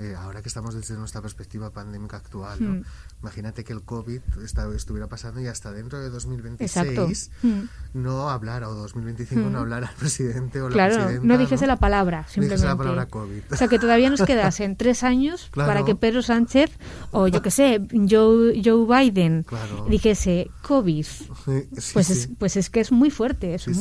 [0.00, 2.70] Eh, ahora que estamos desde nuestra perspectiva pandémica actual, ¿no?
[2.70, 2.84] Hmm.
[3.20, 4.20] imagínate que el COVID
[4.76, 7.60] estuviera pasando y hasta dentro de 2026 hmm.
[7.94, 9.56] no hablara, o 2025 no hmm.
[9.56, 11.26] hablara el presidente o la presidenta.
[11.26, 12.64] no dijese la palabra, simplemente.
[12.64, 13.42] la palabra COVID.
[13.50, 16.70] O sea, que todavía nos quedasen tres años para que Pedro Sánchez,
[17.10, 19.44] o yo qué sé, Joe, Joe Biden,
[19.88, 21.06] dijese COVID.
[21.92, 23.54] pues, Es, pues es que es muy fuerte.
[23.54, 23.72] eso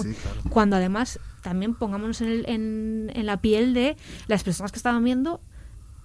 [0.50, 3.98] cuando además también pongámonos en, en, en la piel de
[4.28, 5.42] las personas que estaban viendo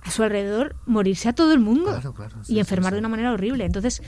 [0.02, 2.00] a su alrededor morirse a todo el mundo
[2.48, 3.64] y enfermar de una manera horrible.
[3.64, 4.02] Entonces,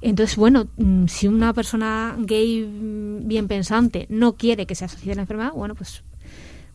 [0.00, 5.12] entonces bueno, mm, si una persona gay mm, bien pensante no quiere que se asocie
[5.12, 6.02] a la enfermedad, bueno, pues,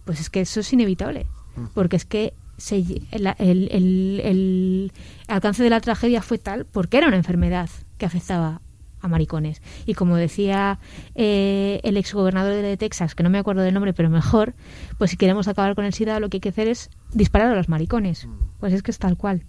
[0.05, 1.25] pues es que eso es inevitable,
[1.55, 1.65] mm.
[1.73, 2.33] porque es que
[2.71, 4.91] el, el,
[5.27, 8.61] alcance de la tragedia fue tal porque era una enfermedad que afectaba
[9.03, 9.61] a maricones.
[9.85, 10.79] Y como decía
[11.13, 14.55] eh, el exgobernador de Texas, que no me acuerdo del nombre, pero mejor,
[14.97, 17.55] pues si queremos acabar con el SIDA, lo que hay que hacer es disparar a
[17.55, 18.25] los maricones.
[18.25, 18.39] Mm.
[18.59, 19.43] Pues es que es tal cual.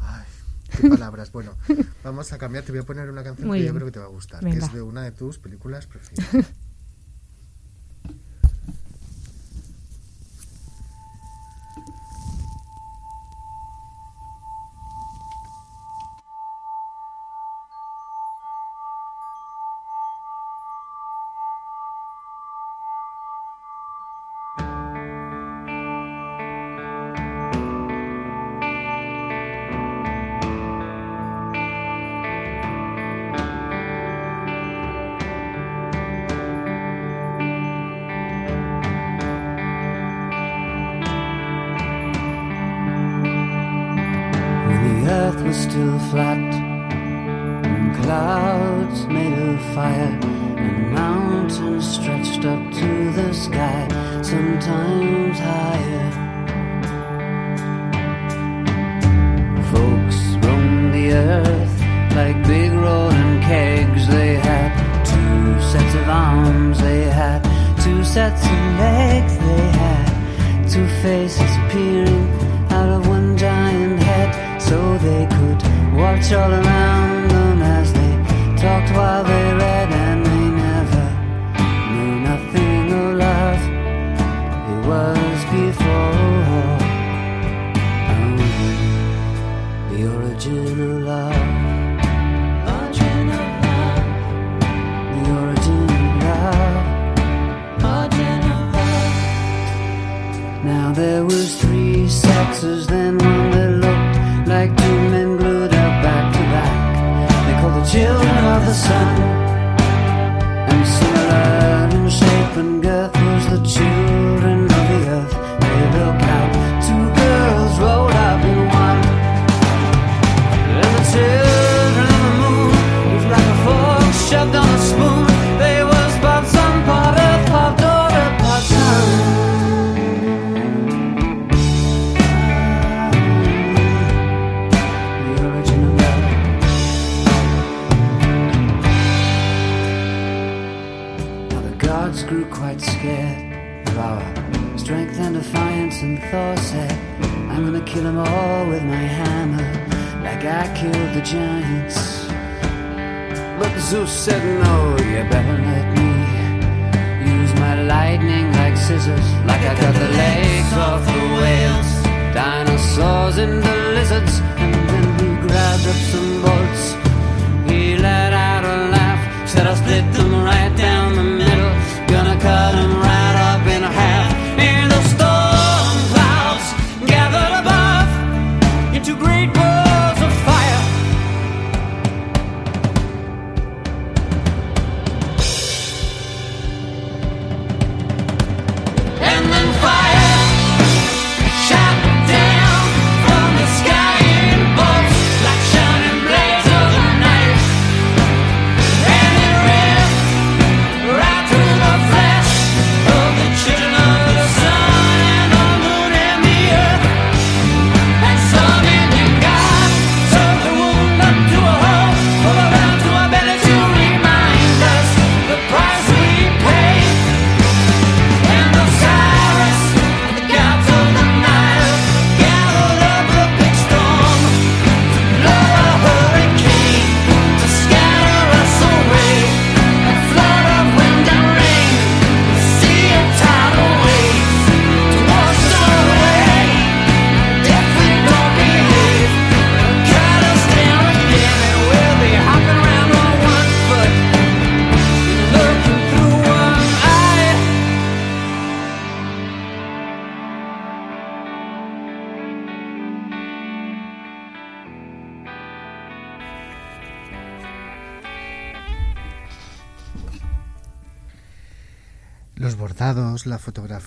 [0.00, 0.24] Ay,
[0.80, 1.32] qué palabras.
[1.32, 1.54] Bueno,
[2.04, 2.64] vamos a cambiar.
[2.64, 4.50] Te voy a poner una canción que yo creo que te va a gustar, que
[4.50, 6.46] es de una de tus películas preferidas.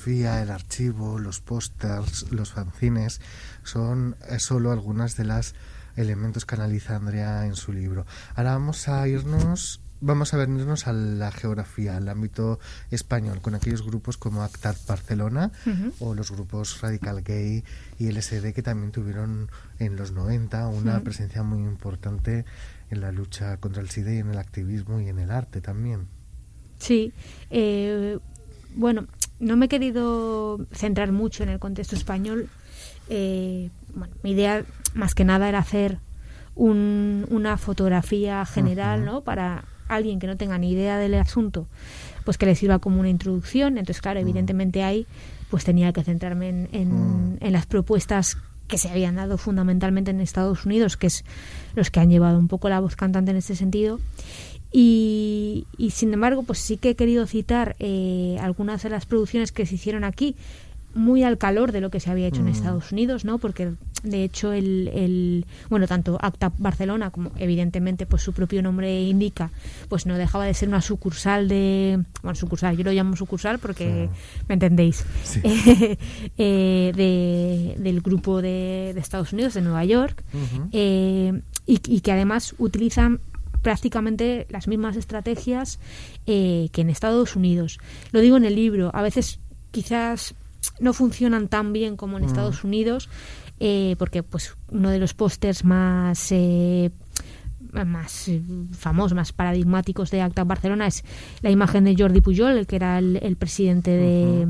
[0.08, 3.22] el archivo, los pósters, los fanzines,
[3.64, 5.56] son eh, solo algunas de las
[5.95, 8.06] elementos que analiza Andrea en su libro.
[8.36, 12.60] Ahora vamos a irnos vamos a venirnos a la geografía, al ámbito
[12.91, 15.51] español, con aquellos grupos como Actat Barcelona
[15.99, 17.64] o los grupos Radical Gay
[17.97, 19.49] y LSD que también tuvieron
[19.80, 22.45] en los 90 una presencia muy importante
[22.91, 26.08] en la lucha contra el SIDA y en el activismo y en el arte también.
[26.78, 27.14] Sí,
[27.49, 28.20] eh,
[28.76, 29.08] bueno,
[29.40, 32.50] no me he querido centrar mucho en el contexto español.
[33.10, 34.64] Eh, bueno, mi idea
[34.94, 36.00] más que nada era hacer
[36.56, 39.22] un- una fotografía general, ¿no?
[39.22, 41.68] Para alguien que no tenga ni idea del asunto,
[42.24, 43.78] pues que le sirva como una introducción.
[43.78, 45.06] Entonces, claro, evidentemente ahí
[45.50, 50.20] pues tenía que centrarme en, en- en las propuestas que se habían dado fundamentalmente en
[50.22, 51.24] Estados Unidos, que es
[51.76, 54.00] los que han llevado un poco la voz cantante en este sentido.
[54.78, 59.54] Y, y, sin embargo, pues sí que he querido citar eh, algunas de las producciones
[59.54, 60.36] que se hicieron aquí,
[60.94, 63.38] muy al calor de lo que se había hecho en Estados Unidos, ¿no?
[63.38, 63.72] Porque
[64.04, 69.50] de hecho el, el bueno tanto Acta Barcelona como evidentemente pues su propio nombre indica,
[69.88, 74.10] pues no dejaba de ser una sucursal de bueno sucursal, yo lo llamo sucursal porque
[74.50, 75.42] me entendéis Sí.
[76.38, 80.22] eh, de, del grupo de, de Estados Unidos de Nueva York
[80.74, 83.20] eh, y, y que además utilizan
[83.66, 85.80] prácticamente las mismas estrategias
[86.28, 87.80] eh, que en Estados Unidos.
[88.11, 89.39] Lo digo en el libro, a veces
[89.72, 90.36] quizás
[90.80, 93.09] no funcionan tan bien como en Estados Unidos,
[93.59, 96.91] eh, porque pues uno de los pósters más eh,
[97.84, 101.04] más eh, famosos, más paradigmáticos de Acta Barcelona es
[101.42, 104.48] la imagen de Jordi Pujol, el que era el, el presidente de,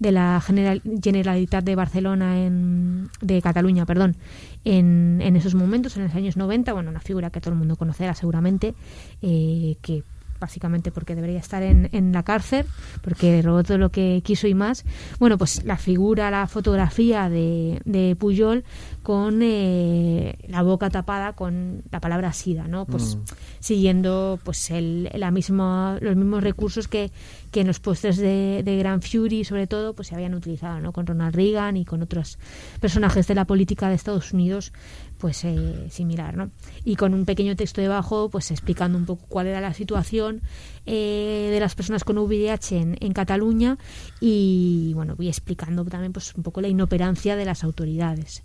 [0.00, 4.16] de la General, Generalitat de Barcelona, en, de Cataluña, perdón,
[4.64, 7.76] en, en esos momentos, en los años 90, bueno, una figura que todo el mundo
[7.76, 8.74] conocerá seguramente,
[9.22, 10.02] eh, que
[10.38, 12.66] básicamente porque debería estar en, en la cárcel,
[13.02, 14.84] porque robó todo lo que quiso y más.
[15.18, 18.64] Bueno, pues la figura, la fotografía de, de Puyol
[19.02, 22.86] con eh, la boca tapada con la palabra SIDA, ¿no?
[22.86, 23.18] Pues
[23.60, 27.12] siguiendo pues el, la misma, los mismos recursos que,
[27.50, 30.92] que en los pósters de, de Grand Fury, sobre todo, pues se habían utilizado, ¿no?
[30.92, 32.38] Con Ronald Reagan y con otros
[32.80, 34.72] personajes de la política de Estados Unidos
[35.18, 36.50] pues eh, similar, ¿no?
[36.84, 40.42] Y con un pequeño texto debajo, pues explicando un poco cuál era la situación
[40.84, 43.78] eh, de las personas con VIH en, Cataluña
[44.20, 48.42] y bueno, voy explicando también pues un poco la inoperancia de las autoridades.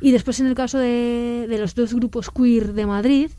[0.00, 3.30] Y después en el caso de, de los dos grupos queer de Madrid,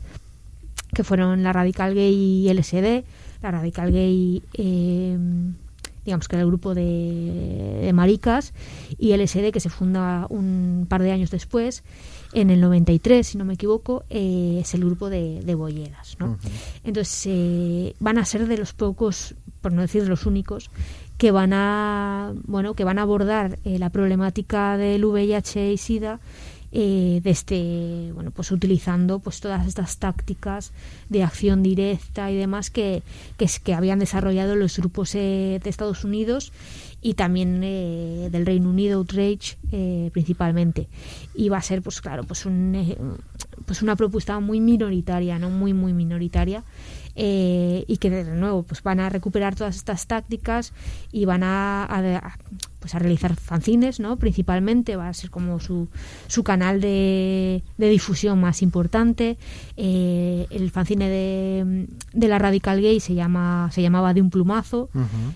[0.92, 3.04] que fueron la Radical Gay y LSD,
[3.42, 5.18] la Radical Gay eh,
[6.04, 8.52] digamos que era el grupo de, de maricas
[8.98, 11.84] y LSD que se funda un par de años después
[12.32, 15.54] en el 93 si no me equivoco eh, es el grupo de, de
[16.18, 16.38] ¿no?
[16.84, 20.70] entonces eh, van a ser de los pocos por no decir los únicos
[21.18, 26.20] que van a bueno que van a abordar eh, la problemática del VIH y SIDA
[26.72, 30.72] eh, desde bueno pues utilizando pues todas estas tácticas
[31.08, 33.02] de acción directa y demás que,
[33.36, 36.52] que, que habían desarrollado los grupos eh, de Estados Unidos
[37.02, 40.88] y también eh, del Reino Unido Outrage eh, principalmente.
[41.34, 42.96] Y va a ser pues claro pues un eh,
[43.66, 46.64] pues una propuesta muy minoritaria no muy muy minoritaria
[47.16, 50.72] eh, y que de nuevo pues van a recuperar todas estas tácticas
[51.12, 52.38] y van a, a- a,
[52.80, 55.88] pues a realizar fanzines no principalmente va a ser como su,
[56.26, 59.36] su canal de, de difusión más importante.
[59.76, 64.88] Eh, el fanzine de, de la Radical Gay se llama se llamaba de un plumazo.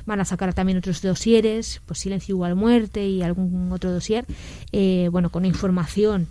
[0.07, 4.25] Van a sacar también otros dosieres pues silencio igual muerte y algún otro dosier
[4.73, 6.27] eh, bueno con información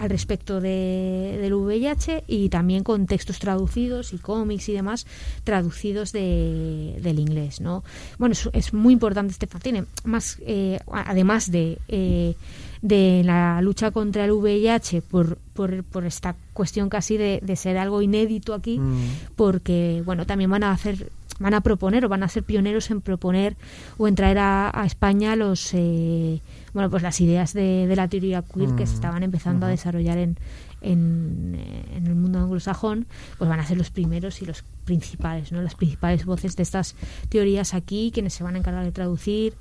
[0.00, 5.06] al respecto de, del VIH y también con textos traducidos y cómics y demás
[5.44, 7.84] traducidos de, del inglés no
[8.18, 12.34] bueno es, es muy importante este fanzine más eh, además de eh,
[12.82, 17.76] de la lucha contra el VIH por, por, por esta cuestión casi de, de ser
[17.76, 18.80] algo inédito aquí
[19.34, 23.00] porque bueno también van a hacer van a proponer o van a ser pioneros en
[23.00, 23.56] proponer
[23.96, 26.40] o en traer a, a España los eh,
[26.72, 30.18] bueno pues las ideas de, de la teoría queer que se estaban empezando a desarrollar
[30.18, 30.36] en,
[30.80, 31.60] en,
[31.94, 33.06] en el mundo anglosajón
[33.38, 36.94] pues van a ser los primeros y los principales no las principales voces de estas
[37.28, 39.54] teorías aquí quienes se van a encargar de traducir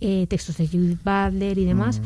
[0.00, 2.02] eh, textos de Judith Butler y demás.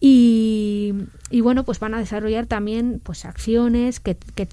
[0.00, 0.94] Y,
[1.30, 4.48] y bueno pues van a desarrollar también pues acciones que, que,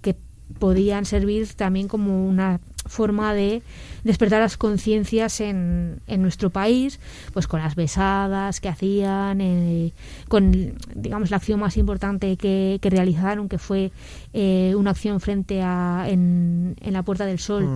[0.00, 0.16] que
[0.58, 3.62] podían servir también como una forma de
[4.04, 7.00] despertar las conciencias en, en nuestro país,
[7.32, 9.92] pues con las besadas que hacían, eh,
[10.28, 13.90] con digamos la acción más importante que, que realizaron, que fue
[14.32, 17.66] eh, una acción frente a en, en la Puerta del Sol,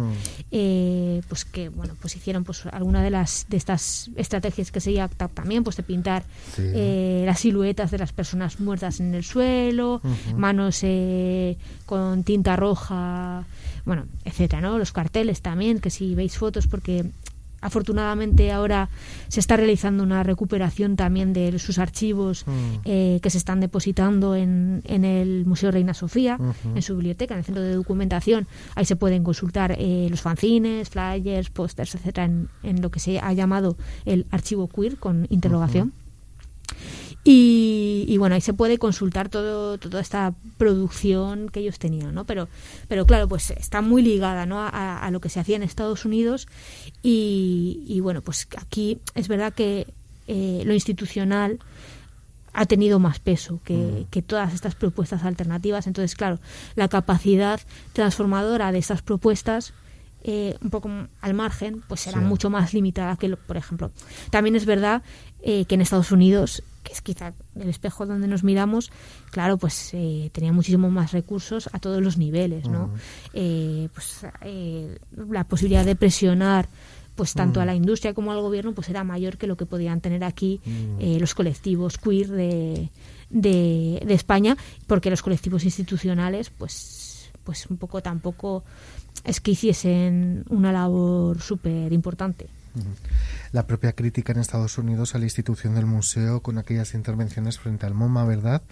[0.51, 5.29] eh, pues que bueno pues hicieron pues alguna de las de estas estrategias que ta-
[5.29, 6.23] también pues de pintar
[6.55, 6.63] Sí.
[7.27, 10.01] las siluetas de las personas muertas en el suelo,
[10.37, 11.57] manos eh,
[11.87, 13.45] con tinta roja,
[13.85, 14.79] bueno, etcétera, ¿no?
[14.79, 17.05] Los carteles también, que si veis fotos, porque
[17.62, 18.88] afortunadamente ahora
[19.28, 22.53] se está realizando una recuperación también de sus archivos Mm.
[22.86, 26.38] eh, que se están depositando en, en el Museo Reina Sofía,
[26.74, 28.46] en su biblioteca, en el centro de documentación.
[28.76, 33.18] Ahí se pueden consultar eh, los fanzines, flyers, pósters, etcétera, en, en lo que se
[33.20, 33.76] ha llamado
[34.07, 35.92] el archivo queer con interrogación.
[37.23, 42.25] Y, y bueno, ahí se puede consultar todo, toda esta producción que ellos tenían, ¿no?
[42.25, 42.49] Pero,
[42.89, 44.61] pero claro, pues está muy ligada, ¿no?
[44.61, 46.49] A, a lo que se hacía en Estados Unidos
[47.03, 49.87] y, y bueno, pues aquí es verdad que
[50.29, 51.59] eh, lo institucional
[52.53, 55.87] ha tenido más peso que, que todas estas propuestas alternativas.
[55.87, 56.41] Entonces, claro,
[56.75, 57.61] la capacidad
[57.93, 59.73] transformadora de estas propuestas,
[60.25, 60.91] eh, un poco
[61.21, 62.25] al margen, pues será Sí.
[62.25, 63.93] mucho más limitada que, lo- por ejemplo.
[64.31, 65.03] También es verdad
[65.43, 68.91] eh, que en Estados Unidos, que es quizá el espejo donde nos miramos,
[69.31, 72.91] claro, pues eh, tenía muchísimo más recursos a todos los niveles, ¿no?
[73.35, 76.68] Eh, pues eh, la posibilidad de presionar
[77.20, 80.01] pues tanto a la industria como al gobierno pues era mayor que lo que podían
[80.01, 80.59] tener aquí
[80.99, 82.89] eh, los colectivos queer de,
[83.28, 84.57] de, de España
[84.87, 88.64] porque los colectivos institucionales pues pues un poco tampoco
[89.24, 92.47] es que hiciesen una labor súper importante
[93.53, 97.87] La propia crítica en Estados Unidos a la institución del museo con aquellas intervenciones frente
[97.87, 98.62] al MoMA, ¿verdad?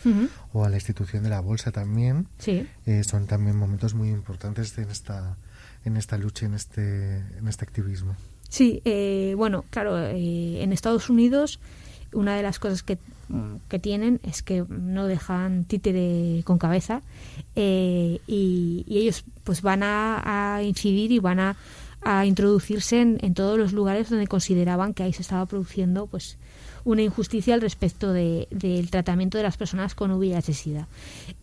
[0.53, 2.29] O a la institución de la bolsa también.
[2.39, 5.37] sí Eh, son también momentos muy importantes en esta
[5.85, 8.17] en esta lucha, en este en este activismo.
[8.49, 11.61] Sí, eh, bueno, claro, eh, en Estados Unidos
[12.13, 17.03] una de las cosas que, mm, que tienen es que no dejan títere con cabeza
[17.55, 21.57] eh, y, y ellos pues van a, a incidir y van a,
[22.03, 26.39] a introducirse en, todos los lugares donde consideraban que ahí se estaba produciendo pues
[26.85, 30.87] una injusticia al respecto de- del tratamiento de las personas con VIH-Sida.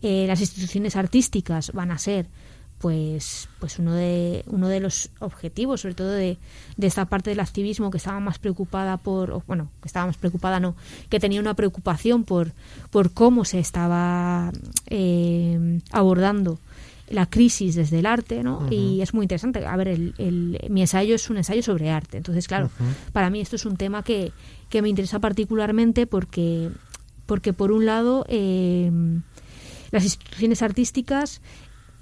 [0.02, 2.26] Eh, las instituciones artísticas van a ser
[2.78, 6.36] pues pues uno de uno de los objetivos sobre todo de,
[6.76, 10.60] de esta parte del activismo que estaba más preocupada por bueno que estaba más preocupada
[10.60, 10.76] no
[11.08, 12.52] que tenía una preocupación por
[12.90, 14.52] por cómo se estaba
[14.88, 16.58] eh, abordando
[17.08, 19.64] la crisis desde el arte no y es muy interesante.
[19.64, 22.16] A ver el, el- mi ensayo es un ensayo sobre arte.
[22.16, 22.68] Entonces claro
[23.12, 24.32] para mí esto es un tema que,
[24.68, 26.70] que me interesa particularmente porque
[27.26, 28.90] porque por un lado eh,
[29.90, 31.40] las instituciones artísticas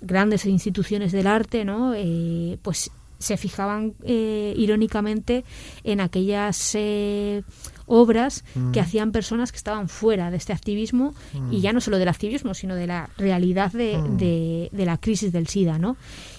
[0.01, 1.95] grandes instituciones del arte, ¿no?
[1.95, 5.45] Eh, pues se fijaban eh, irónicamente
[5.83, 7.43] en aquellas eh,
[7.87, 11.15] obras que hacían personas que estaban fuera de este activismo
[11.51, 15.33] y ya no solo del activismo, sino de la realidad de, de- de la crisis
[15.33, 15.97] del SIDA, ¿no?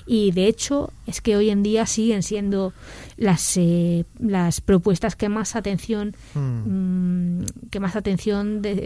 [0.08, 2.74] Y de hecho es que hoy en día siguen siendo
[3.18, 8.80] las eh, las propuestas que más atención mm, que más atención de-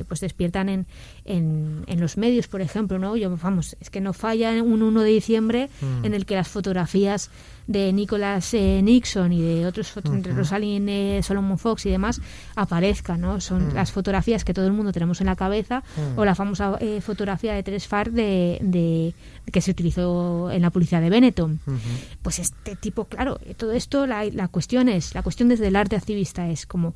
[0.00, 0.86] eh, pues despiertan en,
[1.24, 3.16] en, en los medios, por ejemplo, ¿no?
[3.16, 5.68] Yo, vamos, es que no falla un 1 de diciembre
[6.04, 7.30] en el que las fotografías
[7.68, 12.20] de Nicholas eh, Nixon y de otros fotos, entre Rosalind eh, Solomon Fox y demás
[12.56, 13.40] aparezcan, ¿no?
[13.40, 15.84] Son las fotografías que todo el mundo tenemos en la cabeza
[16.16, 19.14] o la famosa eh, fotografía de Teres Far de, de-
[19.52, 21.60] que se utilizó en la publicidad de Benetton.
[22.22, 25.76] Pues este tipo, claro, eh, todo esto, la, la cuestión es, la cuestión desde el
[25.76, 26.94] arte activista es como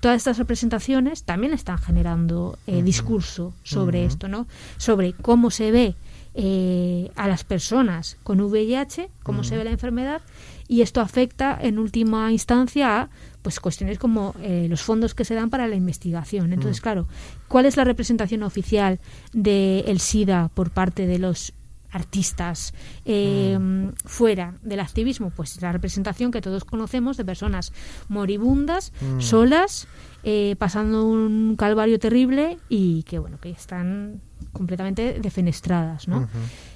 [0.00, 4.46] todas estas representaciones también están generando eh, discurso sobre esto, ¿no?
[4.78, 5.94] Sobre cómo se ve
[6.34, 10.22] eh, a las personas con VIH, cómo se ve la enfermedad,
[10.68, 13.08] y esto afecta en última instancia a
[13.42, 16.52] pues cuestiones como eh, los fondos que se dan para la investigación.
[16.52, 17.08] Entonces, claro,
[17.48, 19.00] ¿cuál es la representación oficial
[19.32, 21.52] del SIDA por parte de los
[21.90, 22.74] artistas
[23.04, 23.58] eh,
[24.04, 25.30] fuera del activismo?
[25.30, 27.72] Pues la representación que todos conocemos de personas
[28.08, 29.88] moribundas, solas,
[30.22, 34.20] eh, pasando un calvario terrible y que bueno que están
[34.52, 36.28] completamente defenestradas, ¿no?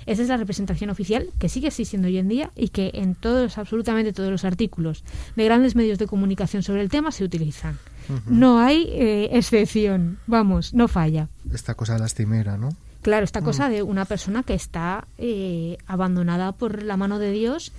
[0.06, 3.58] Esa es la representación oficial que sigue existiendo hoy en día y que en todos,
[3.58, 5.04] absolutamente todos los artículos
[5.36, 7.78] de grandes medios de comunicación sobre el tema se utilizan.
[8.26, 11.28] No hay eh, excepción, vamos, no falla.
[11.52, 12.70] Esta cosa lastimera, ¿no?
[13.04, 17.70] Claro, esta cosa de una persona que está eh, abandonada por la mano de Dios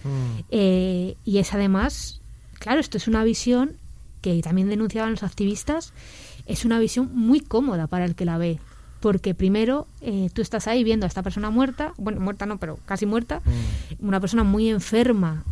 [0.51, 2.21] eh, y es además,
[2.59, 3.71] claro, esto es una visión
[4.21, 5.93] que también denunciaban los activistas,
[6.45, 8.59] es una visión muy cómoda para el que la ve.
[8.99, 12.77] Porque primero eh, tú estás ahí viendo a esta persona muerta, bueno, muerta no, pero
[12.85, 13.41] casi muerta,
[13.99, 15.43] una persona muy enferma,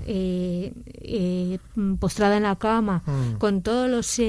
[2.00, 3.38] postrada en la cama, Mm.
[3.40, 4.20] con todos los...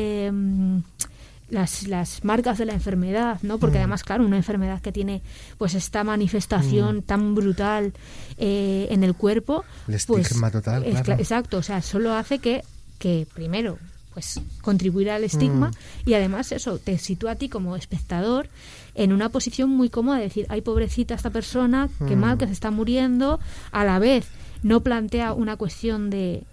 [1.50, 3.58] mm, las, las marcas de la enfermedad, ¿no?
[3.58, 5.22] Porque además, claro, una enfermedad que tiene
[5.58, 7.92] pues esta manifestación tan brutal
[8.38, 11.04] eh, en el cuerpo, El pues, estigma total, es claro.
[11.12, 12.62] cla- exacto, o sea, solo hace que,
[12.98, 13.78] que primero
[14.12, 15.72] pues contribuir al estigma
[16.06, 18.48] y además eso te sitúa a ti como espectador
[18.94, 22.52] en una posición muy cómoda de decir, ay pobrecita esta persona, qué mal que se
[22.52, 23.40] está muriendo,
[23.72, 24.26] a la vez
[24.62, 26.44] no plantea una cuestión de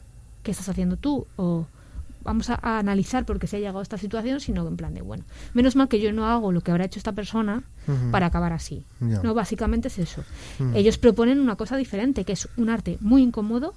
[0.42, 1.68] qué estás haciendo tú o
[2.24, 4.94] vamos a, a analizar por qué se ha llegado a esta situación, sino en plan
[4.94, 7.64] de, bueno, menos mal que yo no hago lo que habrá hecho esta persona
[8.12, 8.86] para acabar así.
[9.00, 10.24] No, básicamente es eso.
[10.74, 13.74] Ellos proponen una cosa diferente, que es un arte muy incómodo,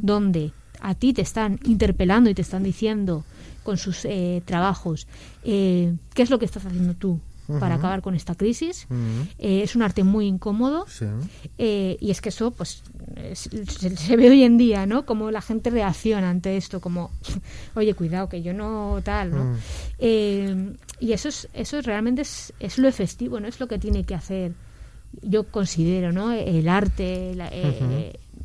[0.00, 3.24] donde a ti te están interpelando y te están diciendo
[3.62, 5.06] con sus eh, trabajos
[5.44, 7.20] eh, qué es lo que estás haciendo tú
[7.60, 8.86] para acabar con esta crisis.
[9.38, 11.06] Eh, es un arte muy incómodo Sí.
[11.58, 12.82] eh, y es que eso pues
[13.16, 15.04] es- se, se ve hoy en día, ¿no?
[15.06, 17.10] Como la gente reacciona ante esto, como,
[17.74, 19.44] oye, cuidado, que yo no tal, ¿no?
[19.44, 19.56] Mm.
[19.98, 23.48] Eh, y eso es, eso es realmente es, es lo efectivo, ¿no?
[23.48, 24.52] Es lo que tiene que hacer,
[25.22, 26.32] yo considero, ¿no?
[26.32, 27.50] El arte, la-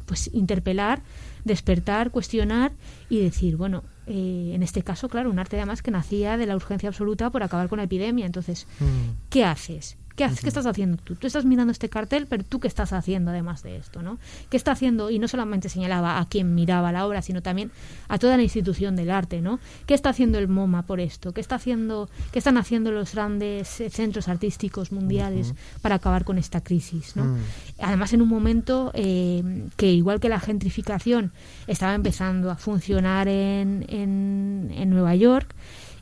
[0.05, 1.01] pues interpelar,
[1.43, 2.71] despertar, cuestionar
[3.09, 6.55] y decir, bueno, eh, en este caso, claro, un arte además que nacía de la
[6.55, 8.25] urgencia absoluta por acabar con la epidemia.
[8.25, 9.29] Entonces, Mm.
[9.29, 9.97] ¿qué haces?
[10.17, 10.41] ¿Qué haces?
[10.41, 11.15] ¿Qué estás haciendo tú?
[11.15, 14.17] Tú estás mirando este cartel, pero tú qué estás haciendo además de esto, ¿no?
[14.49, 15.11] ¿Qué está haciendo?
[15.11, 17.69] Y no solamente señalaba a quien miraba la obra, sino también
[18.07, 19.59] a toda la institución del arte, ¿no?
[19.85, 21.33] ¿Qué está haciendo el MoMA por esto?
[21.33, 22.09] ¿Qué está haciendo?
[22.31, 25.53] ¿Qué están haciendo los grandes eh, centros artísticos mundiales
[25.83, 27.25] para acabar con esta crisis, ¿no?
[27.25, 27.37] Mm.
[27.77, 31.31] Además, en un momento eh, que igual que la gentrificación
[31.67, 35.53] estaba empezando a funcionar en, en, en Nueva York,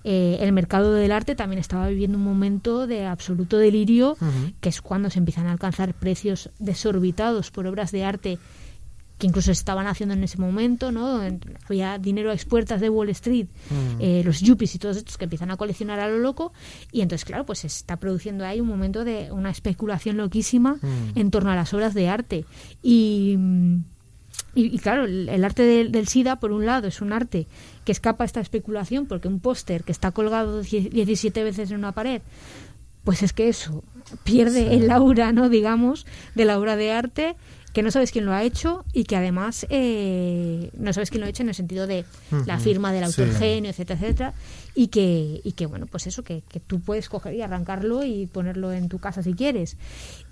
[0.07, 4.15] eh, el mercado del arte también estaba viviendo un momento de absoluto delirio,
[4.61, 8.37] que es cuando se empiezan a alcanzar precios desorbitados por obras de arte
[9.17, 11.21] que incluso se estaban haciendo en ese momento, ¿no?
[11.69, 14.01] Había dinero a expuertas de Wall Street, Mm.
[14.01, 16.51] eh, los yuppies y todos estos que empiezan a coleccionar a lo loco,
[16.91, 21.17] y entonces, claro, pues se está produciendo ahí un momento de una especulación loquísima Mm.
[21.17, 22.45] en torno a las obras de arte.
[22.83, 23.83] Y, mm,
[24.53, 27.47] y, y claro, el, el arte del, del SIDA, por un lado, es un arte
[27.83, 31.77] que escapa a esta especulación, porque un póster que está colgado die- 17 veces en
[31.77, 32.21] una pared,
[33.03, 33.83] pues es que eso
[34.23, 34.75] pierde Sí.
[34.75, 35.49] el aura, ¿no?
[35.49, 36.05] Digamos,
[36.35, 37.35] de la obra de arte,
[37.75, 41.27] que no sabes quién lo ha hecho y que además eh, no sabes quién lo
[41.27, 42.05] ha hecho en el sentido de
[42.45, 43.21] la firma del Sí.
[43.21, 44.33] autor genio, etcétera, etcétera,
[44.75, 48.27] y que, y que bueno, pues eso, que, que tú puedes coger y arrancarlo y
[48.27, 49.75] ponerlo en tu casa si quieres.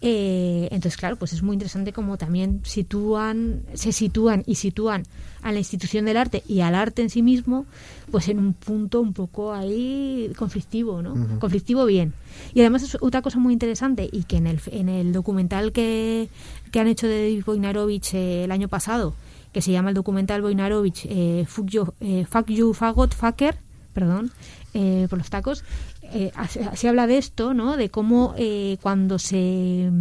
[0.02, 5.04] Eh, entonces, claro, pues es muy interesante como también sitúan, se sitúan y sitúan
[5.42, 7.66] a la institución del arte y al arte en sí mismo,
[8.10, 11.40] pues en un punto un poco ahí conflictivo, ¿no?
[11.40, 12.14] Conflictivo bien.
[12.54, 16.30] Y además es otra cosa muy interesante y que en el, en el documental que,
[16.74, 19.14] que han hecho de David Boinarovich eh, el año pasado,
[19.54, 23.60] que se llama el documental Boinarovich eh, Fuck, you, eh, Fuck You Fagot Fucker,
[23.94, 24.32] perdón,
[24.74, 25.64] eh, por los tacos,
[26.02, 26.32] eh,
[26.74, 27.78] se habla de esto, ¿no?
[27.78, 29.92] De cómo eh, cuando se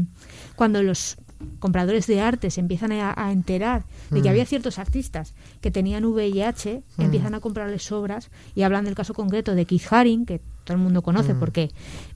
[0.56, 1.18] cuando los
[1.58, 4.32] compradores de arte se empiezan a, a enterar de que Mm.
[4.32, 7.02] había ciertos artistas que tenían VIH, Mm.
[7.02, 10.82] empiezan a comprarles obras y hablan del caso concreto de Keith Haring, que todo el
[10.82, 11.38] mundo conoce Mm.
[11.40, 11.70] porque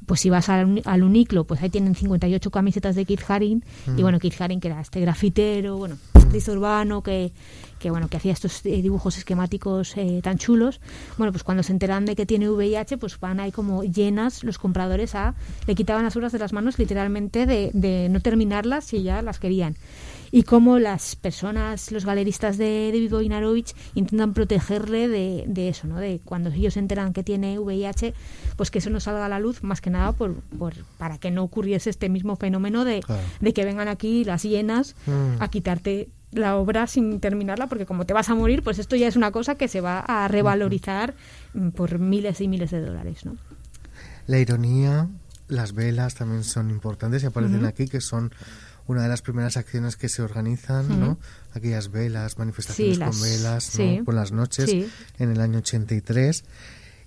[0.06, 3.98] pues si vas al, al Uniclo, pues ahí tienen 58 camisetas de Keith Haring Mm.
[3.98, 7.32] y bueno, Keith Haring que era este grafitero, bueno, artista urbano que
[7.78, 10.80] que bueno, que hacía estos eh, dibujos esquemáticos eh, tan chulos.
[11.18, 14.58] Bueno, pues cuando se enteran de que tiene VIH, pues van ahí como llenas los
[14.58, 15.34] compradores a
[15.66, 19.38] le quitaban las obras de las manos literalmente de, de no terminarlas si ya las
[19.38, 19.76] querían.
[20.32, 25.98] Y cómo las personas, los galeristas de David Boinarovich intentan protegerle de, de eso, ¿no?
[26.00, 28.12] De cuando ellos se enteran que tiene VIH,
[28.56, 31.30] pues que eso no salga a la luz, más que nada por, por para que
[31.30, 33.22] no ocurriese este mismo fenómeno de, Claro.
[33.40, 35.40] de que vengan aquí las llenas Mm.
[35.40, 39.08] a quitarte la obra sin terminarla, porque como te vas a morir, pues esto ya
[39.08, 41.14] es una cosa que se va a revalorizar
[41.54, 43.36] mm, por miles y miles de dólares, ¿no?
[44.26, 45.08] La ironía,
[45.48, 48.32] las velas también son importantes y aparecen aquí, que son
[48.88, 51.18] una de las primeras acciones que se organizan, ¿no?
[51.54, 53.98] Aquellas velas, manifestaciones Sí, las- con velas, sí.
[53.98, 54.04] ¿no?
[54.04, 54.88] Por las noches, Sí.
[55.18, 56.44] en el año 83.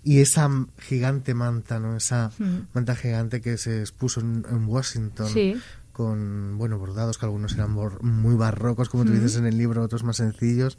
[0.01, 0.49] Y esa
[0.79, 1.97] gigante manta, ¿no?
[1.97, 2.31] Esa
[2.73, 5.27] manta gigante que se expuso en, en Washington.
[5.27, 5.55] Sí.
[5.99, 10.05] Con, bueno, bordados que algunos eran muy barrocos, como tú dices en el libro, otros
[10.05, 10.77] más sencillos.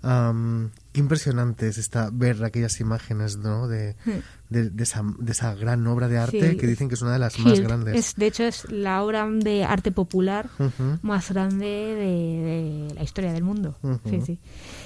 [0.00, 3.68] Qué impresionante es esta, ver aquellas imágenes, ¿no?
[3.68, 4.20] De, Hmm.
[4.48, 6.56] de, de esa, de esa gran obra de arte Sí.
[6.56, 7.94] que dicen que es una de las más grandes.
[7.94, 10.98] Es, de hecho, es la obra de arte popular Ujú.
[11.02, 13.76] más grande de, la historia del mundo.
[13.82, 14.00] Ujú.
[14.08, 14.38] Sí, sí.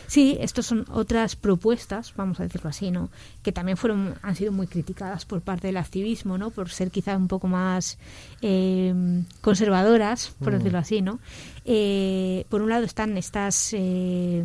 [0.08, 3.10] Sí, estos son otras propuestas, vamos a decirlo así, ¿no?
[3.42, 6.50] Que también fueron, han sido muy criticadas por parte del activismo, ¿no?
[6.50, 7.98] Por ser quizá un poco más
[8.42, 10.56] eh, conservadoras, por Mm.
[10.56, 11.20] decirlo así, ¿no?
[11.66, 14.44] Eh, por un lado están estas eh,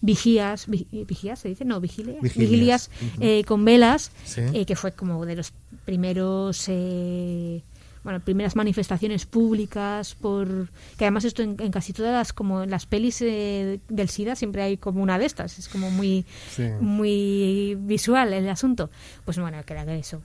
[0.00, 2.48] vigías, vi- vigías se dice, no, vigilias, Vigilias.
[2.50, 2.90] vigilias
[3.20, 4.40] eh, con velas, Sí.
[4.54, 5.52] eh, que fue como de los
[5.84, 7.62] primeros eh,
[8.04, 12.70] bueno primeras manifestaciones públicas por que además esto en, en casi todas las como en
[12.70, 16.64] las pelis eh, del SIDA siempre hay como una de estas es como muy Sí.
[16.80, 18.90] muy visual el asunto
[19.24, 20.20] pues bueno que era eso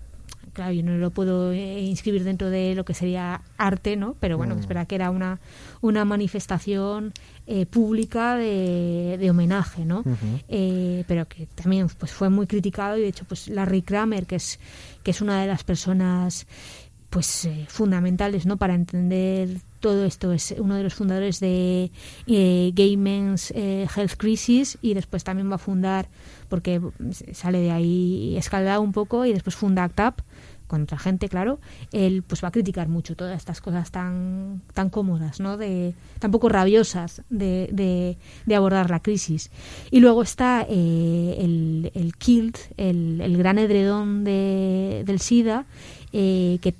[0.53, 4.15] claro, yo no lo puedo eh, inscribir dentro de lo que sería arte, ¿no?
[4.19, 4.59] Pero bueno, Mm.
[4.59, 5.39] es verdad que era una,
[5.82, 7.13] una manifestación
[7.45, 10.03] eh, pública de, de homenaje, ¿no?
[10.47, 14.38] Eh, pero que también pues fue muy criticado y de hecho pues Larry Kramer, que
[14.38, 14.59] es,
[15.03, 16.47] que es una de las personas
[17.10, 19.49] pues eh, fundamentales no para entender
[19.80, 21.91] todo esto es uno de los fundadores de
[22.26, 26.10] eh, Gay Men's eh, Health Crisis y después también va a fundar
[26.49, 26.82] porque
[27.34, 30.22] sale de ahí escalado un poco y después funda ACT UP
[30.68, 31.60] con otra gente, claro,
[31.91, 35.58] él pues va a criticar mucho todas estas cosas tan tan cómodas, ¿no?
[35.58, 39.49] De tan poco rabiosas de, de, de abordar la crisis.
[39.91, 45.66] Y luego está eh, el, el kilt, el, el gran edredón de, del SIDA,
[46.12, 46.74] eh, que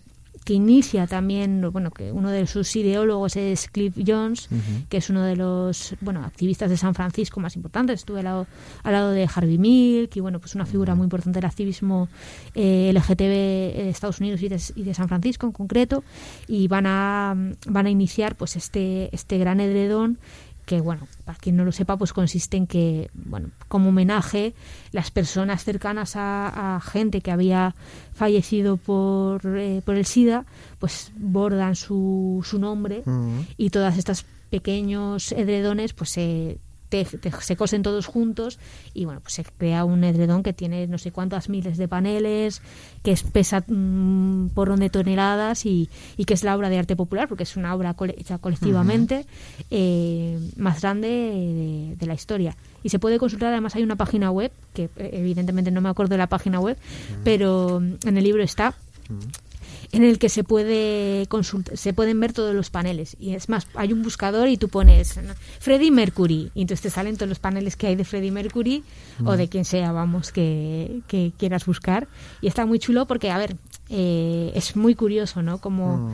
[0.48, 4.48] que inicia también, bueno, que uno de sus ideólogos es Cliff Jones,
[4.88, 8.00] que es uno de los, bueno, activistas de San Francisco más importantes.
[8.00, 8.48] Estuve al lado,
[8.84, 12.08] al lado de Harvey Milk y, bueno, pues una figura muy importante del activismo
[12.56, 16.06] eh, LGTB de Estados Unidos y de, y de San Francisco en concreto.
[16.48, 17.36] Y van a,
[17.68, 20.18] van a iniciar, pues, este, este gran edredón
[20.68, 24.54] que bueno, para quien no lo sepa, pues consiste en que, bueno, como homenaje,
[24.92, 27.74] las personas cercanas a, a gente que había
[28.14, 30.46] fallecido por, eh, por el SIDA,
[30.78, 33.40] pues bordan su, su nombre Mm.
[33.58, 36.58] y todas estas pequeños edredones, pues se
[36.90, 38.60] te- te- se cosen todos juntos
[38.94, 42.62] y bueno pues se crea un edredón que tiene no sé cuántas miles de paneles
[43.04, 46.96] que es- pesa mm, por de toneladas y, y que es la obra de arte
[46.96, 49.26] popular porque es una obra cole- hecha colectivamente
[49.72, 52.56] eh, más grande de, de la historia.
[52.84, 56.12] Y se puede consultar además hay una página web que eh, evidentemente no me acuerdo
[56.14, 56.78] de la página web
[57.24, 58.74] pero en el libro está
[59.92, 63.16] en el que se puede consultar, se pueden ver todos los paneles.
[63.20, 65.34] Y es más, hay un buscador y tú pones ¿no?
[65.60, 68.84] Freddie Mercury y entonces te salen todos los paneles que hay de Freddie Mercury
[69.26, 72.08] o de quien sea, vamos, que, que quieras buscar.
[72.42, 73.56] Y está muy chulo porque, a ver,
[73.90, 75.60] eh, es muy curioso, ¿no?
[75.60, 76.12] Como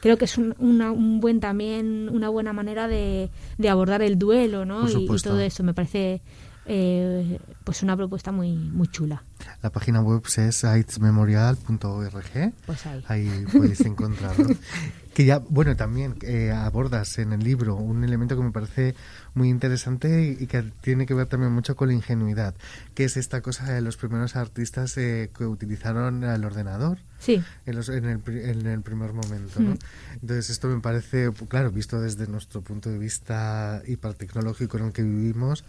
[0.00, 4.18] creo que es un, una- un buen también, una buena manera de, de abordar el
[4.18, 4.86] duelo, ¿no?
[5.00, 6.20] Y- todo esto me parece
[6.66, 9.22] eh, pues una propuesta muy, muy chula.
[9.62, 12.52] La página web es aidesmemorial.org.
[12.66, 13.04] Pues ahí.
[13.08, 14.48] Ahí podéis encontrarlo.
[15.14, 18.94] que ya, bueno, también eh, abordas en el libro un elemento que me parece
[19.34, 22.54] muy interesante y, que tiene que ver también mucho con la ingenuidad,
[22.94, 26.98] que es esta cosa de los primeros artistas eh, que utilizaron el ordenador.
[27.18, 27.42] Sí.
[27.64, 29.70] En, los- en el, en el primer momento, ¿no?
[29.70, 29.78] Mm.
[30.20, 35.02] Entonces esto me parece, claro, visto desde nuestro punto de vista hipertecnológico en el que
[35.02, 35.64] vivimos,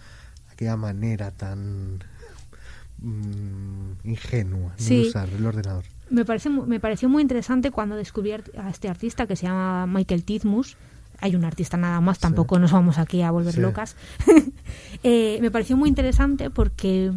[0.57, 1.99] aquella manera tan
[2.99, 5.01] mm, ingenua de Sí.
[5.07, 5.83] usar el ordenador.
[6.09, 10.23] Me, parece, me pareció muy interesante cuando descubrí a este artista que se llama Michael
[10.23, 10.75] Tizmus.
[11.19, 13.61] Hay un artista nada más, tampoco nos vamos aquí a volver Sí.
[13.61, 13.95] locas.
[15.03, 17.11] Eh, me pareció muy interesante porque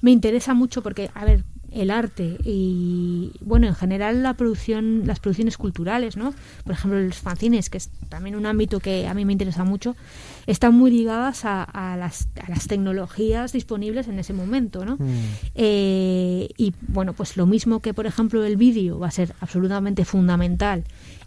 [0.00, 1.44] me interesa mucho porque, a ver,
[1.74, 6.32] el arte y, bueno, en general la producción, las producciones culturales, ¿no?
[6.62, 9.96] Por ejemplo, los fanzines, que es también un ámbito que a mí me interesa mucho,
[10.46, 14.98] están muy ligadas a, a las, a las tecnologías disponibles en ese momento, ¿no?
[15.54, 20.04] Eh, y bueno, pues lo mismo que, por ejemplo, el vídeo va a ser absolutamente
[20.04, 20.84] fundamental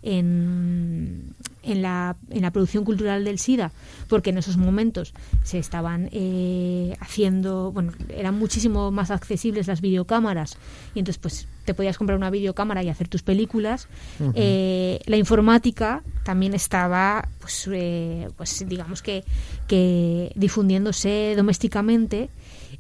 [0.08, 1.34] en,
[1.64, 3.72] en, la, en la producción cultural del SIDA,
[4.08, 10.58] porque en esos momentos se estaban eh, haciendo, bueno, eran muchísimo más accesibles las videocámaras.
[10.96, 13.90] Y entonces pues te podías comprar una videocámara y hacer tus películas.
[14.34, 19.26] Eh, la informática también estaba, pues, eh, pues digamos que,
[19.68, 22.30] que difundiéndose domésticamente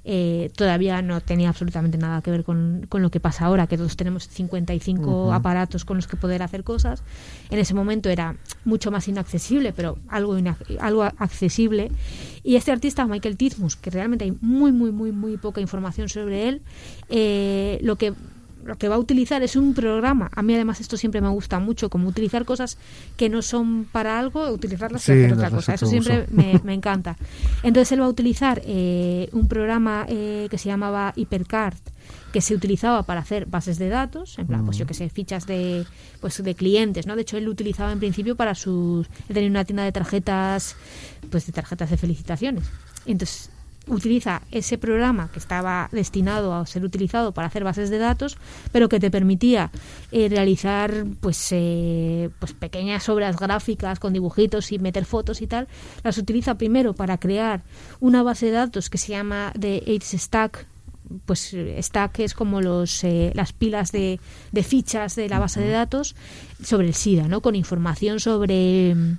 [0.10, 3.76] eh, todavía no tenía absolutamente nada que ver con, con lo que pasa ahora, que
[3.76, 7.04] todos tenemos 55 aparatos con los que poder hacer cosas.
[7.50, 10.38] En ese momento era mucho más inaccesible, pero algo,
[10.80, 11.92] algo accesible.
[12.42, 16.48] Y este artista, Michael Tizmus, que realmente hay muy, muy, muy, muy poca información sobre
[16.48, 16.62] él,
[17.10, 18.14] eh, lo que
[18.68, 20.30] lo que va a utilizar es un programa.
[20.36, 22.78] A mí además esto siempre me gusta mucho, como utilizar cosas
[23.16, 25.74] que no son para algo, utilizarlas Sí, y hacer otra cosa.
[25.74, 27.16] Eso siempre me, me encanta.
[27.64, 31.78] Entonces él va a utilizar eh, un programa eh, que se llamaba Hypercard
[32.32, 35.46] que se utilizaba para hacer bases de datos, en plan, pues yo que sé, fichas
[35.46, 35.86] de
[36.22, 37.16] pues de clientes, ¿no?
[37.16, 39.08] De hecho, él lo utilizaba en principio para sus...
[39.28, 40.76] Él tenía una tienda de tarjetas,
[41.30, 42.64] pues de tarjetas de felicitaciones.
[43.06, 43.50] Entonces,
[43.88, 48.38] utiliza ese programa que estaba destinado a ser utilizado para hacer bases de datos,
[48.72, 49.72] pero que te permitía
[50.12, 55.68] eh, realizar pues, eh, pues pequeñas obras gráficas con dibujitos y meter fotos y tal.
[56.04, 57.64] Las utiliza primero para crear
[58.00, 60.68] una base de datos que se llama de AIDS Stack
[61.26, 64.20] pues eh, stack es como los eh, las pilas de,
[64.52, 66.16] de fichas de la base de datos
[66.62, 67.42] sobre el SIDA, ¿no?
[67.42, 69.18] Con información sobre mm,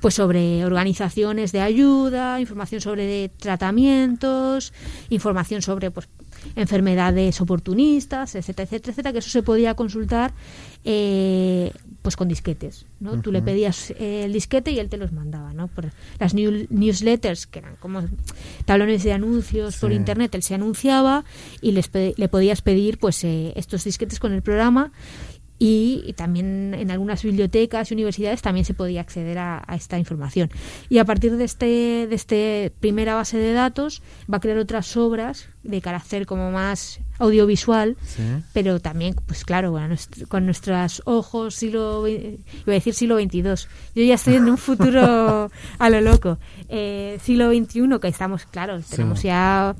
[0.00, 4.72] pues sobre organizaciones de ayuda, información sobre tratamientos,
[5.10, 6.08] información sobre pues
[6.56, 10.32] enfermedades oportunistas, etcétera, etcétera, etcétera, que eso se podía consultar
[10.84, 11.72] eh,
[12.02, 13.20] pues con disquetes, ¿no?
[13.20, 15.66] Tú le pedías eh, el disquete y él te los mandaba, ¿no?
[15.66, 18.02] Por las new- newsletters, que eran como
[18.64, 21.24] tablones de anuncios por internet, él se anunciaba
[21.60, 24.92] y les le podías pedir pues eh, estos disquetes con el programa
[25.58, 30.50] y, también en algunas bibliotecas y universidades también se podía acceder a, a esta información.
[30.88, 34.02] Y a partir de este, de este primera base de datos
[34.32, 38.22] va a crear otras obras de carácter como más audiovisual, Sí.
[38.52, 39.96] pero también, pues claro, bueno,
[40.28, 42.28] con nuestros ojos, siglo, iba
[42.66, 43.42] a decir siglo XXII.
[43.42, 46.38] Yo ya estoy en un futuro a lo loco.
[46.68, 49.74] Eh, siglo XXI, que estamos, claro, tenemos ya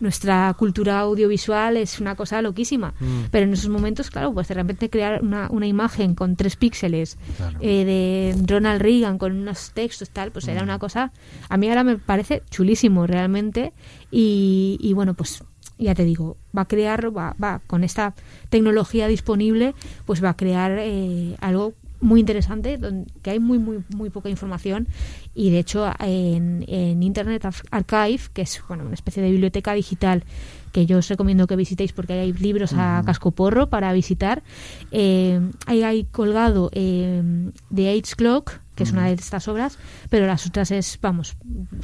[0.00, 2.94] nuestra cultura audiovisual es una cosa loquísima.
[3.00, 3.24] Mm.
[3.30, 7.16] Pero en esos momentos, claro, pues de repente crear una, una imagen con tres píxeles
[7.36, 7.58] Claro.
[7.60, 11.12] eh, de Ronald Reagan con unos textos tal, pues era una cosa,
[11.48, 13.72] a mí ahora me parece chulísimo realmente
[14.10, 15.42] y, y bueno, pues
[15.78, 18.14] ya te digo, va a crear, va, va con esta
[18.50, 19.74] tecnología disponible,
[20.04, 24.28] pues va a crear eh, algo muy interesante, donde, que hay muy, muy, muy poca
[24.28, 24.88] información.
[25.34, 29.74] Y de hecho en, en Internet Ar- Archive, que es bueno, una especie de biblioteca
[29.74, 30.24] digital
[30.72, 34.44] que yo os recomiendo que visitéis porque hay libros a cascoporro para visitar,
[34.92, 39.78] eh, ahí hay colgado eh, The Age Clock, que es una de estas obras,
[40.10, 41.36] pero las otras es, vamos,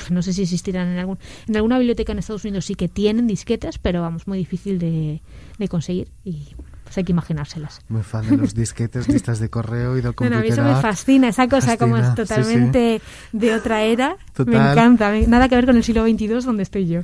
[0.09, 1.19] no sé si existirán en algún,
[1.49, 5.21] en alguna biblioteca en Estados Unidos sí que tienen disquetes, pero vamos, muy difícil de,
[5.59, 6.55] de conseguir y
[6.87, 7.81] pues hay que imaginárselas.
[7.89, 10.75] Muy fan de los disquetes, listas de correo y del Bueno, a mí eso me
[10.81, 12.15] fascina, esa cosa como es sí, sí.
[12.17, 13.01] totalmente
[13.33, 14.11] de otra era.
[14.11, 14.73] Me Total.
[14.73, 17.01] encanta, me- nada que ver con el siglo XXII donde estoy yo.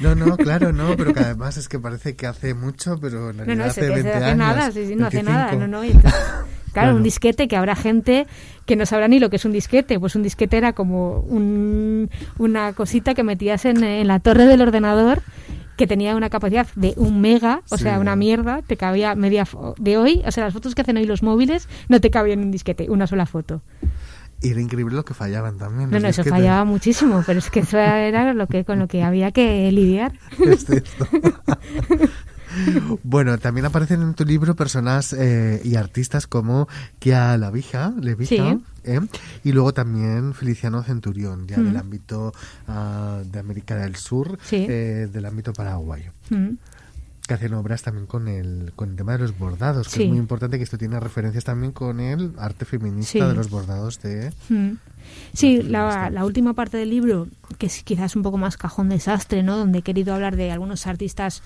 [0.00, 3.38] No, no, claro, no, pero que además es que parece que hace mucho, pero en
[3.38, 4.36] realidad no, hace es que 20 hace años.
[4.38, 5.66] nada, sí, sí, no hace nada, 25.
[5.66, 6.44] no, no, entonces, claro,
[6.74, 6.96] Claro.
[6.96, 8.26] un disquete que habrá gente
[8.66, 12.10] que no sabrá ni lo que es un disquete, pues un disquete era como un-
[12.38, 15.22] una cosita que metías en, en la torre del ordenador
[15.76, 17.82] que tenía una capacidad de un mega, o Sí.
[17.84, 20.96] sea, una mierda, te cabía media fo- de hoy, o sea, las fotos que hacen
[20.96, 23.60] hoy los móviles no te cabían en un disquete, una sola foto.
[24.42, 25.90] Y era increíble lo que fallaban también.
[25.90, 26.30] No, eso disquetes.
[26.32, 30.12] fallaba muchísimo, pero es que eso era lo que con lo que había que lidiar.
[30.38, 31.06] Es cierto.
[33.02, 36.68] Bueno, también aparecen en tu libro personas eh, y artistas como
[36.98, 38.58] Kia Lavija, Levija, Sí.
[38.84, 39.00] ¿eh?
[39.44, 41.64] y luego también Feliciano Centurión, ya Mm.
[41.64, 42.32] del ámbito
[42.68, 44.66] ah, de América del Sur, Sí.
[44.68, 46.12] eh, del ámbito paraguayo.
[46.30, 46.50] Mm.
[47.26, 50.02] Que hacen obras también con el, con el tema de los bordados, que Sí.
[50.02, 53.20] es muy importante que esto tiene referencias también con el arte feminista Sí.
[53.20, 54.30] de los bordados de...
[54.50, 54.72] Mm.
[55.32, 57.28] Sí, la, la última parte del libro,
[57.58, 59.56] que es quizás un poco más cajón desastre, ¿no?
[59.56, 61.42] Donde he querido hablar de algunos artistas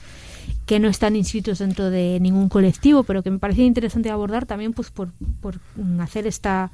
[0.67, 4.73] que no están inscritos dentro de ningún colectivo, pero que me parecía interesante abordar también
[4.73, 5.11] pues por,
[5.41, 5.59] por
[6.01, 6.71] hacer esta,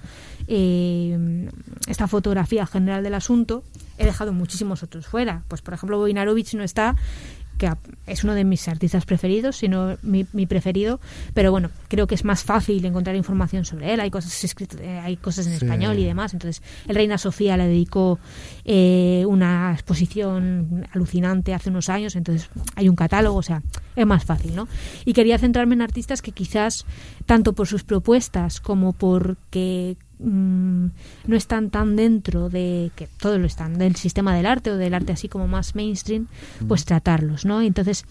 [0.47, 1.49] eh,
[1.89, 3.65] esta fotografía general del asunto.
[3.99, 5.43] He dejado muchísimos otros fuera.
[5.49, 6.97] Pues por ejemplo, Boinarovich no está,
[7.59, 7.71] que
[8.07, 11.01] es uno de mis artistas preferidos, sino mi, mi preferido,
[11.35, 14.99] pero bueno, creo que es más fácil encontrar información sobre él, hay cosas escritas, eh,
[14.99, 15.65] hay cosas en Sí.
[15.65, 18.19] español y demás, entonces el Reina Sofía le dedicó
[18.65, 23.63] eh, una exposición alucinante hace unos años, entonces hay un catálogo, o sea,
[23.97, 24.67] es más fácil, ¿no?
[25.05, 26.85] Y quería centrarme en artistas que quizás,
[27.27, 30.87] tanto por sus propuestas como porque mm,
[31.27, 34.95] no están tan dentro de que todo lo están del sistema del arte o del
[34.95, 36.27] arte así como más mainstream
[36.69, 38.05] pues tratarlos no entonces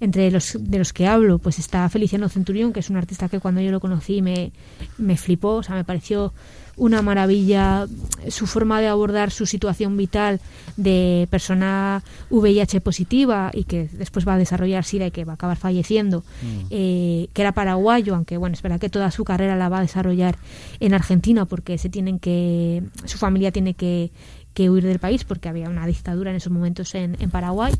[0.00, 3.40] entre los de los que hablo pues está Feliciano Centurión que es un artista que
[3.40, 4.52] cuando yo lo conocí me,
[4.98, 6.32] me flipó o sea me pareció
[6.76, 7.86] una maravilla
[8.28, 10.40] su forma de abordar su situación vital
[10.76, 15.34] de persona VIH positiva y que después va a desarrollar SIDA y que va a
[15.34, 16.24] acabar falleciendo,
[16.70, 19.82] eh, que era paraguayo, aunque bueno, es verdad que toda su carrera la va a
[19.82, 20.36] desarrollar
[20.80, 24.10] en Argentina porque se tienen que, su familia tiene que,
[24.52, 27.72] que huir del país porque había una dictadura en esos momentos en, en Paraguay.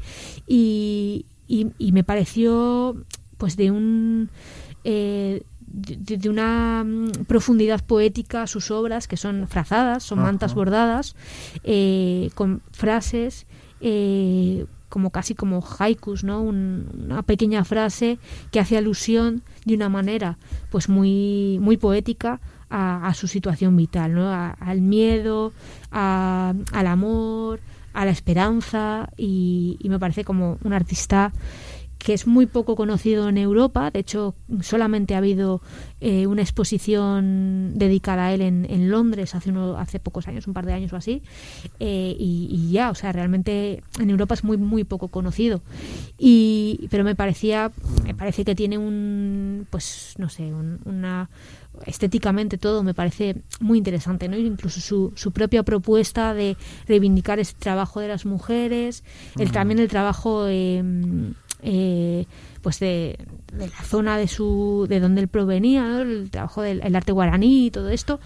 [0.46, 2.96] Y, y, y me pareció
[3.38, 4.30] pues de un
[4.84, 5.42] eh,
[5.74, 11.16] de, de una mm, profundidad poética sus obras que son frazadas, son mantas bordadas
[11.64, 13.46] eh, con frases
[13.80, 16.40] eh, como casi como haikus, ¿no?
[16.40, 18.18] Un- una pequeña frase
[18.52, 20.38] que hace alusión de una manera
[20.70, 22.40] pues muy muy poética
[22.70, 24.28] a, a su situación vital, ¿no?
[24.30, 25.52] A- al miedo,
[25.90, 27.58] a- al amor,
[27.92, 31.32] a la esperanza y, y me parece como un artista
[32.04, 33.90] que es muy poco conocido en Europa.
[33.90, 35.62] De hecho, solamente ha habido
[36.02, 40.52] eh, una exposición dedicada a él en, en Londres hace, uno, hace pocos años, un
[40.52, 41.22] par de años o así.
[41.80, 45.62] Eh, y, y ya, o sea, realmente en Europa es muy, muy poco conocido.
[46.18, 47.72] Y, pero me parecía,
[48.04, 51.30] me parece que tiene un, pues, no sé, un- una
[51.86, 54.36] estéticamente todo me parece muy interesante, ¿no?
[54.36, 56.56] Incluso su, su propia propuesta de
[56.86, 59.02] reivindicar ese trabajo de las mujeres,
[59.38, 60.84] el, también el trabajo eh,
[61.64, 62.26] eh,
[62.62, 63.18] pues de,
[63.52, 65.98] de la zona de su de donde él provenía, ¿no?
[66.02, 68.20] el trabajo del el arte guaraní y todo esto,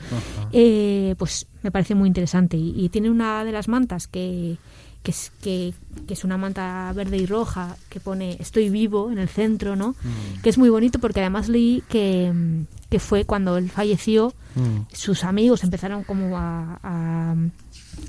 [0.52, 2.56] eh, pues me parece muy interesante.
[2.56, 4.59] Y, y tiene una de las mantas que,
[5.02, 5.73] que, es, que,
[6.06, 9.94] que es una manta verde y roja que pone Estoy vivo en el centro, ¿no?
[10.43, 14.86] Que es muy bonito porque además leí que, mm, que fue cuando él falleció, Mm.
[14.93, 17.35] sus amigos empezaron como a, a,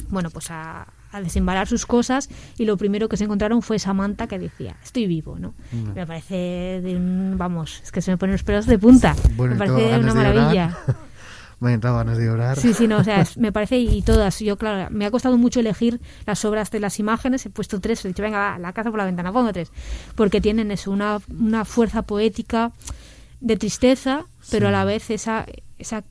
[0.09, 3.93] bueno, pues a, a desembalar sus cosas y lo primero que se encontraron fue esa
[3.93, 5.53] manta que decía Estoy vivo, ¿no?
[5.71, 5.93] Mm.
[5.95, 9.15] Me parece de un, vamos, es que se me ponen los pelos de punta.
[9.35, 10.77] Bueno, me parece una maravilla.
[11.59, 12.57] Me entraba ganas de llorar.
[12.57, 14.39] Sí, sí, no, o sea, me parece y todas.
[14.39, 17.45] Yo, claro, me ha costado mucho elegir las obras de las imágenes.
[17.45, 19.71] He puesto tres, he dicho, venga, va, la casa por la ventana, pongo tres.
[20.15, 22.71] Porque tienen eso, una, una fuerza poética
[23.41, 25.45] de tristeza, pero a la vez esa,
[25.77, 26.03] esa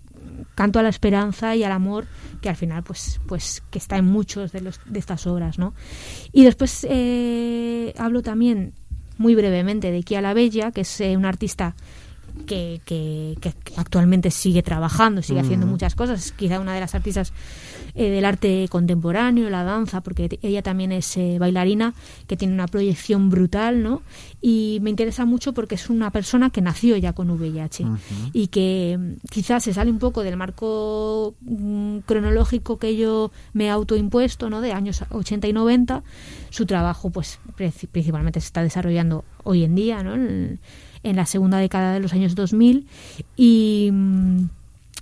[0.55, 2.07] canto a la esperanza y al amor
[2.41, 5.75] que al final, pues, pues que está en muchos de, los, de estas obras, ¿no?
[6.33, 8.73] Y después eh, hablo también
[9.19, 11.75] muy brevemente de Kia la Bella, que es eh, un artista
[12.47, 16.27] que, que- que actualmente sigue trabajando, sigue haciendo muchas cosas.
[16.27, 17.33] Es quizá una de las artistas
[18.01, 21.95] eh, del arte contemporáneo, la danza, porque ella también es eh, bailarina,
[22.29, 24.03] que tiene una proyección brutal, ¿no?
[24.41, 27.87] Y me interesa mucho porque es una persona que nació ya con VIH
[28.33, 33.65] y que mm, quizás se sale un poco del marco mm, cronológico que yo me
[33.65, 34.61] he autoimpuesto, ¿no?
[34.61, 36.05] De años 80 y 90.
[36.51, 40.15] Su trabajo, pues, principalmente se está desarrollando hoy en día, ¿no?
[40.15, 40.61] En,
[41.03, 42.87] en la segunda década de los años 2000
[43.37, 44.49] y, mm,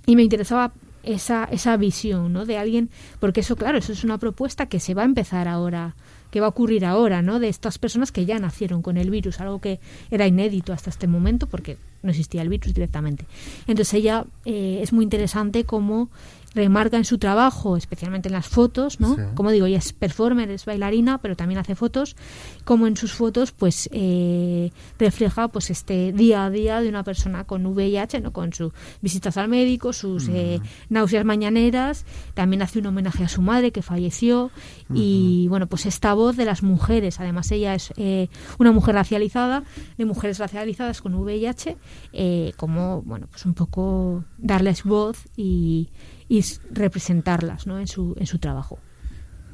[0.07, 0.71] y me interesaba
[1.07, 2.45] esa, esa visión ¿no?
[2.45, 2.89] de alguien,
[3.19, 5.95] porque eso, claro, eso es una propuesta que se va a empezar ahora,
[6.31, 7.39] que va a ocurrir ahora, ¿no?
[7.39, 9.79] de estas personas que ya nacieron con el virus, algo que
[10.11, 13.25] era inédito hasta este momento porque no existía el virus directamente.
[13.67, 16.09] Entonces ella eh, es muy interesante cómo
[16.57, 19.15] remarca en su trabajo, especialmente en las fotos, ¿no?
[19.15, 19.21] Sí.
[19.35, 22.17] Como digo, ella es performer, es bailarina, pero también hace fotos,
[22.65, 27.45] como en sus fotos, pues eh, refleja pues este día a día de una persona
[27.45, 28.33] con VIH, ¿no?
[28.33, 30.59] Con sus visitas al médico, sus eh,
[30.89, 34.51] náuseas mañaneras, también hace un homenaje a su madre que falleció
[34.93, 39.63] y bueno, pues esta voz de las mujeres, además ella es eh, una mujer racializada,
[39.97, 41.77] de mujeres racializadas con VIH,
[42.13, 45.89] eh, como bueno, pues un poco darles voz y,
[46.29, 47.79] y representarlas, ¿no?
[47.79, 48.79] En su en su trabajo.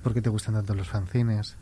[0.01, 1.55] ¿Por qué te gustan tanto los fanzines?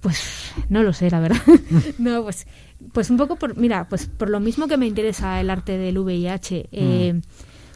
[0.00, 1.40] Pues no lo sé, la verdad.
[1.98, 2.46] no, pues,
[2.92, 5.98] pues un poco por, mira, pues por lo mismo que me interesa el arte del
[5.98, 7.20] VIH, eh,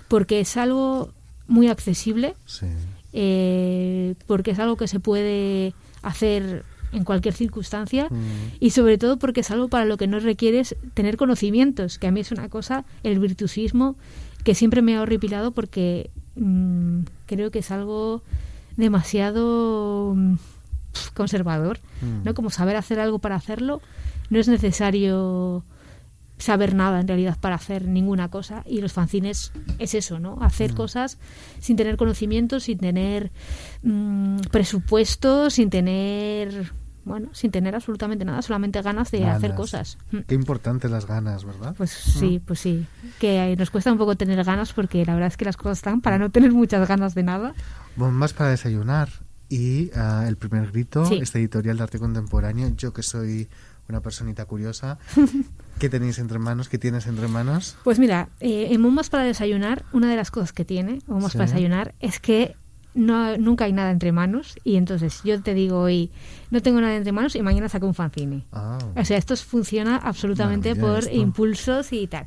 [0.08, 1.12] porque es algo
[1.48, 2.66] muy accesible, Sí.
[3.12, 8.56] eh, porque es algo que se puede hacer en cualquier circunstancia Mm.
[8.60, 12.10] y sobre todo porque es algo para lo que no requieres tener conocimientos, que a
[12.10, 13.96] mí es una cosa, el virtuosismo,
[14.44, 18.22] que siempre me ha horripilado porque mm, creo que es algo
[18.76, 20.34] demasiado mm,
[21.14, 22.24] conservador, Mm.
[22.24, 22.34] ¿no?
[22.34, 23.80] Como saber hacer algo para hacerlo,
[24.30, 25.64] no es necesario
[26.38, 30.38] saber nada en realidad para hacer ninguna cosa y los fanzines es eso, ¿no?
[30.40, 31.18] Hacer cosas
[31.60, 33.30] sin tener conocimientos, sin tener
[33.84, 36.72] mm, presupuesto, sin tener
[37.04, 39.98] bueno, sin tener absolutamente nada, solamente ganas de hacer cosas.
[40.10, 40.18] Mm.
[40.28, 41.74] Qué importantes las ganas, ¿verdad?
[41.76, 42.86] Pues sí, pues sí.
[43.18, 46.00] Que nos cuesta un poco tener ganas porque la verdad es que las cosas están
[46.00, 47.54] para no tener muchas ganas de nada.
[47.96, 49.08] Bombas para desayunar.
[49.48, 51.18] Y ah, el primer grito, Sí.
[51.20, 53.48] esta editorial de arte contemporáneo, yo que soy
[53.88, 54.98] una personita curiosa,
[55.78, 56.68] ¿qué tenéis entre manos?
[56.70, 57.76] ¿Qué tienes entre manos?
[57.84, 61.38] Pues mira, eh, en Bombas para desayunar, una de las cosas que tiene Bombas Sí.
[61.38, 62.56] para desayunar es que
[62.94, 66.10] no, nunca hay nada entre manos y entonces yo te digo hoy
[66.50, 68.44] no tengo nada entre manos y mañana saco un fanzine.
[68.52, 71.14] Ah, O sea, esto funciona absolutamente por esto.
[71.14, 72.26] impulsos y tal.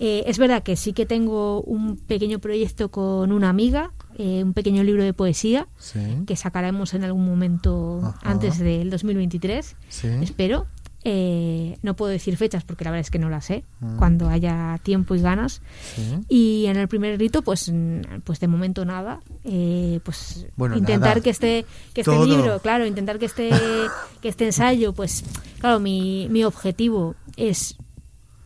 [0.00, 4.52] Eh, es verdad que sí que tengo un pequeño proyecto con una amiga, eh, un
[4.52, 6.00] pequeño libro de poesía sí.
[6.26, 8.18] que sacaremos en algún momento Ajá.
[8.24, 10.08] antes del 2023, Sí.
[10.20, 10.66] espero.
[11.06, 13.94] Eh, no puedo decir fechas porque la verdad es que no las sé, Ah.
[13.98, 15.60] cuando haya tiempo y ganas.
[15.94, 16.02] sí.
[16.28, 19.20] Y en el primer grito, pues, mm, pues de momento nada.
[19.44, 21.20] Eh, pues Bueno, intentar nada.
[21.20, 22.24] que este, que este Todo.
[22.26, 23.50] libro, claro, intentar que este,
[24.22, 25.24] que este ensayo, pues,
[25.60, 27.76] claro, mi, mi objetivo es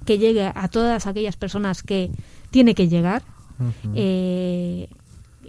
[0.05, 2.11] que llegue a todas aquellas personas que
[2.51, 3.23] tiene que llegar.
[3.95, 4.89] Eh,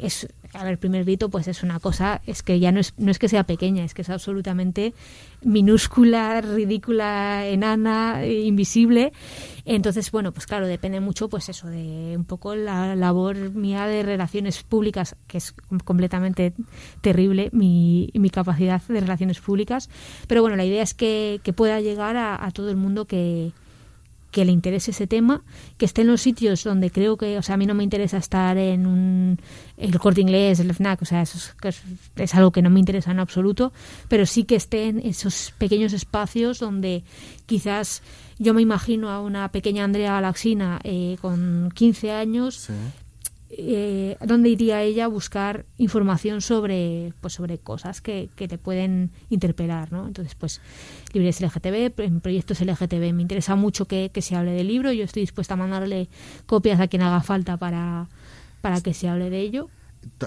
[0.01, 2.93] es, a ver, el primer grito, pues es una cosa, es que ya no es,
[2.97, 4.93] no es que sea pequeña, es que es absolutamente
[5.43, 9.13] minúscula, ridícula, enana, eh, invisible.
[9.65, 14.01] Entonces, bueno, pues claro, depende mucho, pues eso, de un poco la labor mía de
[14.01, 15.53] relaciones públicas, que es
[15.85, 16.53] completamente
[17.01, 19.89] terrible mi, mi capacidad de relaciones públicas.
[20.27, 23.51] Pero bueno, la idea es que, que pueda llegar a, a todo el mundo que,
[24.31, 25.43] que le interese ese tema,
[25.77, 28.17] que esté en los sitios donde creo que, o sea, a mí no me interesa
[28.17, 29.39] estar en un,
[29.77, 31.81] el corte inglés, el FNAC, o sea, eso es,
[32.15, 33.73] es- algo que no me interesa en absoluto,
[34.07, 37.03] pero sí que esté en esos pequeños espacios donde
[37.47, 38.03] quizás
[38.37, 42.69] yo me imagino a una pequeña Andrea Galaxina eh, con 15 años.
[43.51, 49.11] Eh, dónde iría ella a buscar información sobre pues sobre cosas que, que te pueden
[49.29, 50.07] interpelar ¿no?
[50.07, 50.61] entonces pues
[51.13, 55.03] libres LGTB en proyectos LGTB me interesa mucho que, que se hable del libro yo
[55.03, 56.09] estoy dispuesta a mandarle
[56.45, 58.07] copias a quien haga falta para
[58.61, 59.69] para que se hable de ello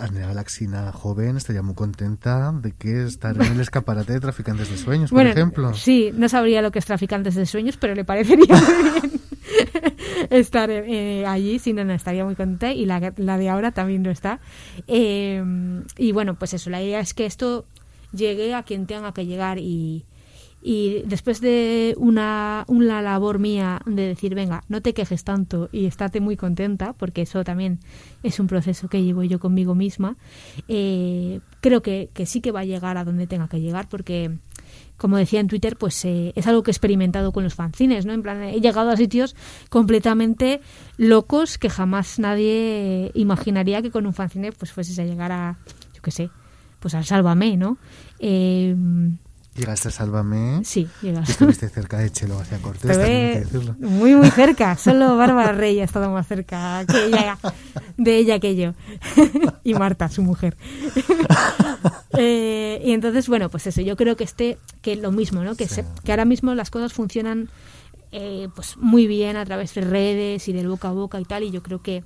[0.00, 4.76] Andrea Galaxina joven estaría muy contenta de que estar en el escaparate de Traficantes de
[4.76, 5.74] Sueños, por bueno ejemplo.
[5.74, 9.21] sí no sabría lo que es traficantes de sueños pero le parecería muy bien
[10.30, 14.10] estar eh, allí si no, no estaría muy contenta y la, de ahora también lo
[14.10, 14.40] está.
[14.86, 15.42] Eh,
[15.98, 17.66] y bueno pues eso la idea es que esto
[18.12, 20.04] llegue a quien tenga que llegar y
[20.62, 25.86] y después de una, una labor mía de decir, venga, no te quejes tanto y
[25.86, 27.80] estate muy contenta, porque eso también
[28.22, 30.16] es un proceso que llevo yo conmigo misma,
[30.68, 34.38] eh, creo que, que sí que va a llegar a donde tenga que llegar, porque
[35.02, 38.12] como decía en Twitter, pues eh, es algo que he experimentado con los fanzines, ¿no?
[38.12, 39.34] En plan, he llegado a sitios
[39.68, 40.60] completamente
[40.96, 45.58] locos que jamás nadie imaginaría que con un fanzine pues fueses a llegar a,
[45.92, 46.30] yo qué sé,
[46.78, 47.78] pues al Sálvame, ¿no?
[48.20, 48.76] Eh,
[49.54, 50.62] Llegaste a Sálvame.
[50.64, 51.28] sí, llegas.
[51.28, 53.88] Estuviste cerca de Chelo García Cortés, también hay que Estuve decirlo.
[53.88, 57.38] muy muy cerca, solo Bárbara Rey ha estado más cerca que ella,
[57.98, 58.72] de ella que yo
[59.64, 60.56] y Marta, su mujer.
[62.18, 65.54] Eh, y entonces bueno, pues eso, yo creo que este que lo mismo, ¿no?
[65.54, 65.76] Que Sí.
[65.76, 67.48] se- que ahora mismo las cosas funcionan
[68.14, 71.44] eh, pues muy bien a través de redes y del boca a boca y tal
[71.44, 72.04] y yo creo que,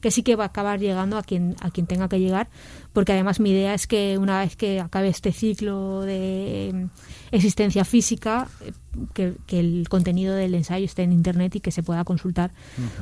[0.00, 2.48] que sí que va a acabar llegando a quien a quien tenga que llegar
[2.92, 6.86] porque además mi idea es que una vez que acabe este ciclo de eh,
[7.32, 8.72] existencia física eh,
[9.14, 12.52] que, que el contenido del ensayo esté en internet y que se pueda consultar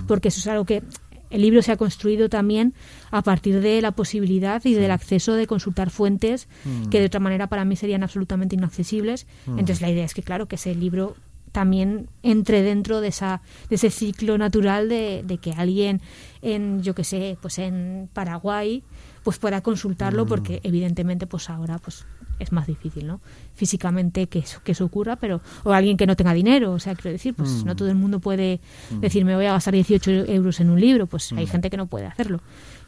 [0.06, 0.82] porque eso es algo que
[1.28, 2.72] el libro se ha construido también
[3.10, 6.48] a partir de la posibilidad y del acceso de consultar fuentes
[6.90, 9.26] que de otra manera para mí serían absolutamente inaccesibles.
[9.46, 11.16] Entonces la idea es que claro que ese libro
[11.56, 16.02] también entre dentro de esa de ese ciclo natural de, de que alguien
[16.42, 18.82] en yo que sé pues en Paraguay
[19.22, 22.04] pues pueda consultarlo porque evidentemente pues ahora pues
[22.40, 23.22] es más difícil no
[23.54, 26.94] físicamente que eso, que eso ocurra pero o alguien que no tenga dinero o sea
[26.94, 28.60] quiero decir pues no todo el mundo puede
[29.00, 31.86] decir me voy a gastar 18 euros en un libro pues hay gente que no
[31.86, 32.42] puede hacerlo.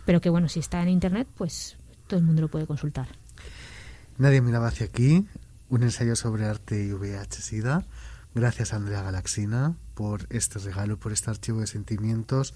[0.05, 3.09] Pero que bueno si está en internet pues todo el mundo lo puede consultar.
[4.19, 5.25] Nadie miraba hacia aquí.
[5.71, 7.85] Un ensayo sobre arte y VIH-Sida.
[8.35, 12.55] Gracias, Andrea Galaxina, por este regalo, por este archivo de sentimientos,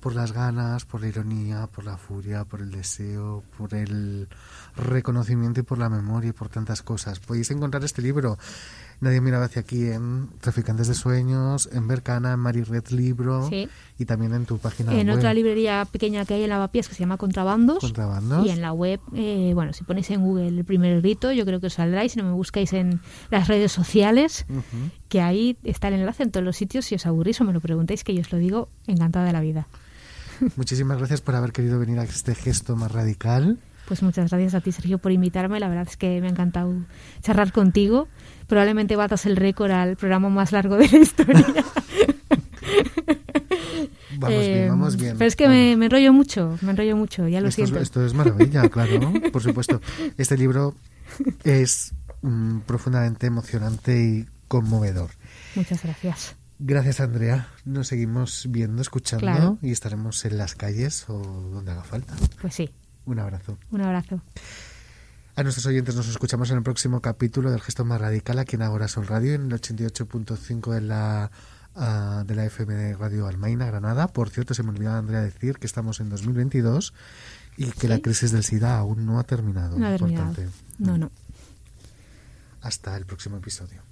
[0.00, 4.28] por las ganas, por la ironía, por la furia, por el deseo, por el
[4.76, 7.18] reconocimiento y por la memoria y por tantas cosas.
[7.18, 8.38] Podéis encontrar este libro,
[8.98, 13.68] Nadie miraba hacia aquí, en Traficantes de Sueños, en Bercana, en Mari Red Libro Sí.
[13.98, 15.18] y también en tu página en web.
[15.18, 17.80] otra librería pequeña que hay en Lavapiés que se llama Contrabandos.
[17.80, 18.46] Contrabandos.
[18.46, 21.60] Y en la web, eh, bueno, si ponéis en Google el primer grito, yo creo
[21.60, 22.06] que os saldrá.
[22.06, 24.46] Y si no me buscáis en las redes sociales.
[25.08, 26.84] Que ahí está el enlace en todos los sitios.
[26.86, 29.40] Si os aburrís o me lo preguntáis, que yo os lo digo, encantada de la
[29.40, 29.66] vida.
[30.56, 33.58] Muchísimas gracias por haber querido venir a este gesto más radical.
[33.86, 35.60] Pues muchas gracias a ti, Sergio, por invitarme.
[35.60, 36.74] La verdad es que me ha encantado
[37.22, 38.08] charlar contigo.
[38.48, 41.46] Probablemente batas el récord al programa más largo de la historia.
[44.18, 45.18] Vamos Eh, bien, vamos bien.
[45.18, 47.82] Pero es que me, me enrollo mucho, me enrollo mucho, ya lo esto, es, siento.
[47.82, 49.80] esto es maravilla, claro, por supuesto.
[50.16, 50.74] Este libro
[51.44, 51.92] es
[52.22, 55.10] mm, profundamente emocionante y conmovedor.
[55.54, 56.36] Muchas gracias.
[56.58, 57.48] Gracias, Andrea.
[57.64, 59.58] Nos seguimos viendo, escuchando Claro.
[59.60, 62.14] y estaremos en las calles o donde haga falta.
[62.40, 62.70] Pues sí,
[63.04, 63.58] Un abrazo.
[63.70, 64.22] un abrazo.
[65.36, 68.62] A nuestros oyentes nos escuchamos en el próximo capítulo del Gesto Más Radical aquí en
[68.62, 71.30] Agora Sol Radio en el 88.5 de la
[71.74, 74.08] ah, de la FM de Radio Almaina, Granada.
[74.08, 76.94] Por cierto, se me olvidaba Andrea decir que estamos en 2022
[77.58, 79.78] y que la crisis del SIDA aún no ha terminado.
[79.78, 80.32] No ha terminado.
[80.78, 81.10] No, no.
[82.62, 83.82] Hasta el próximo episodio.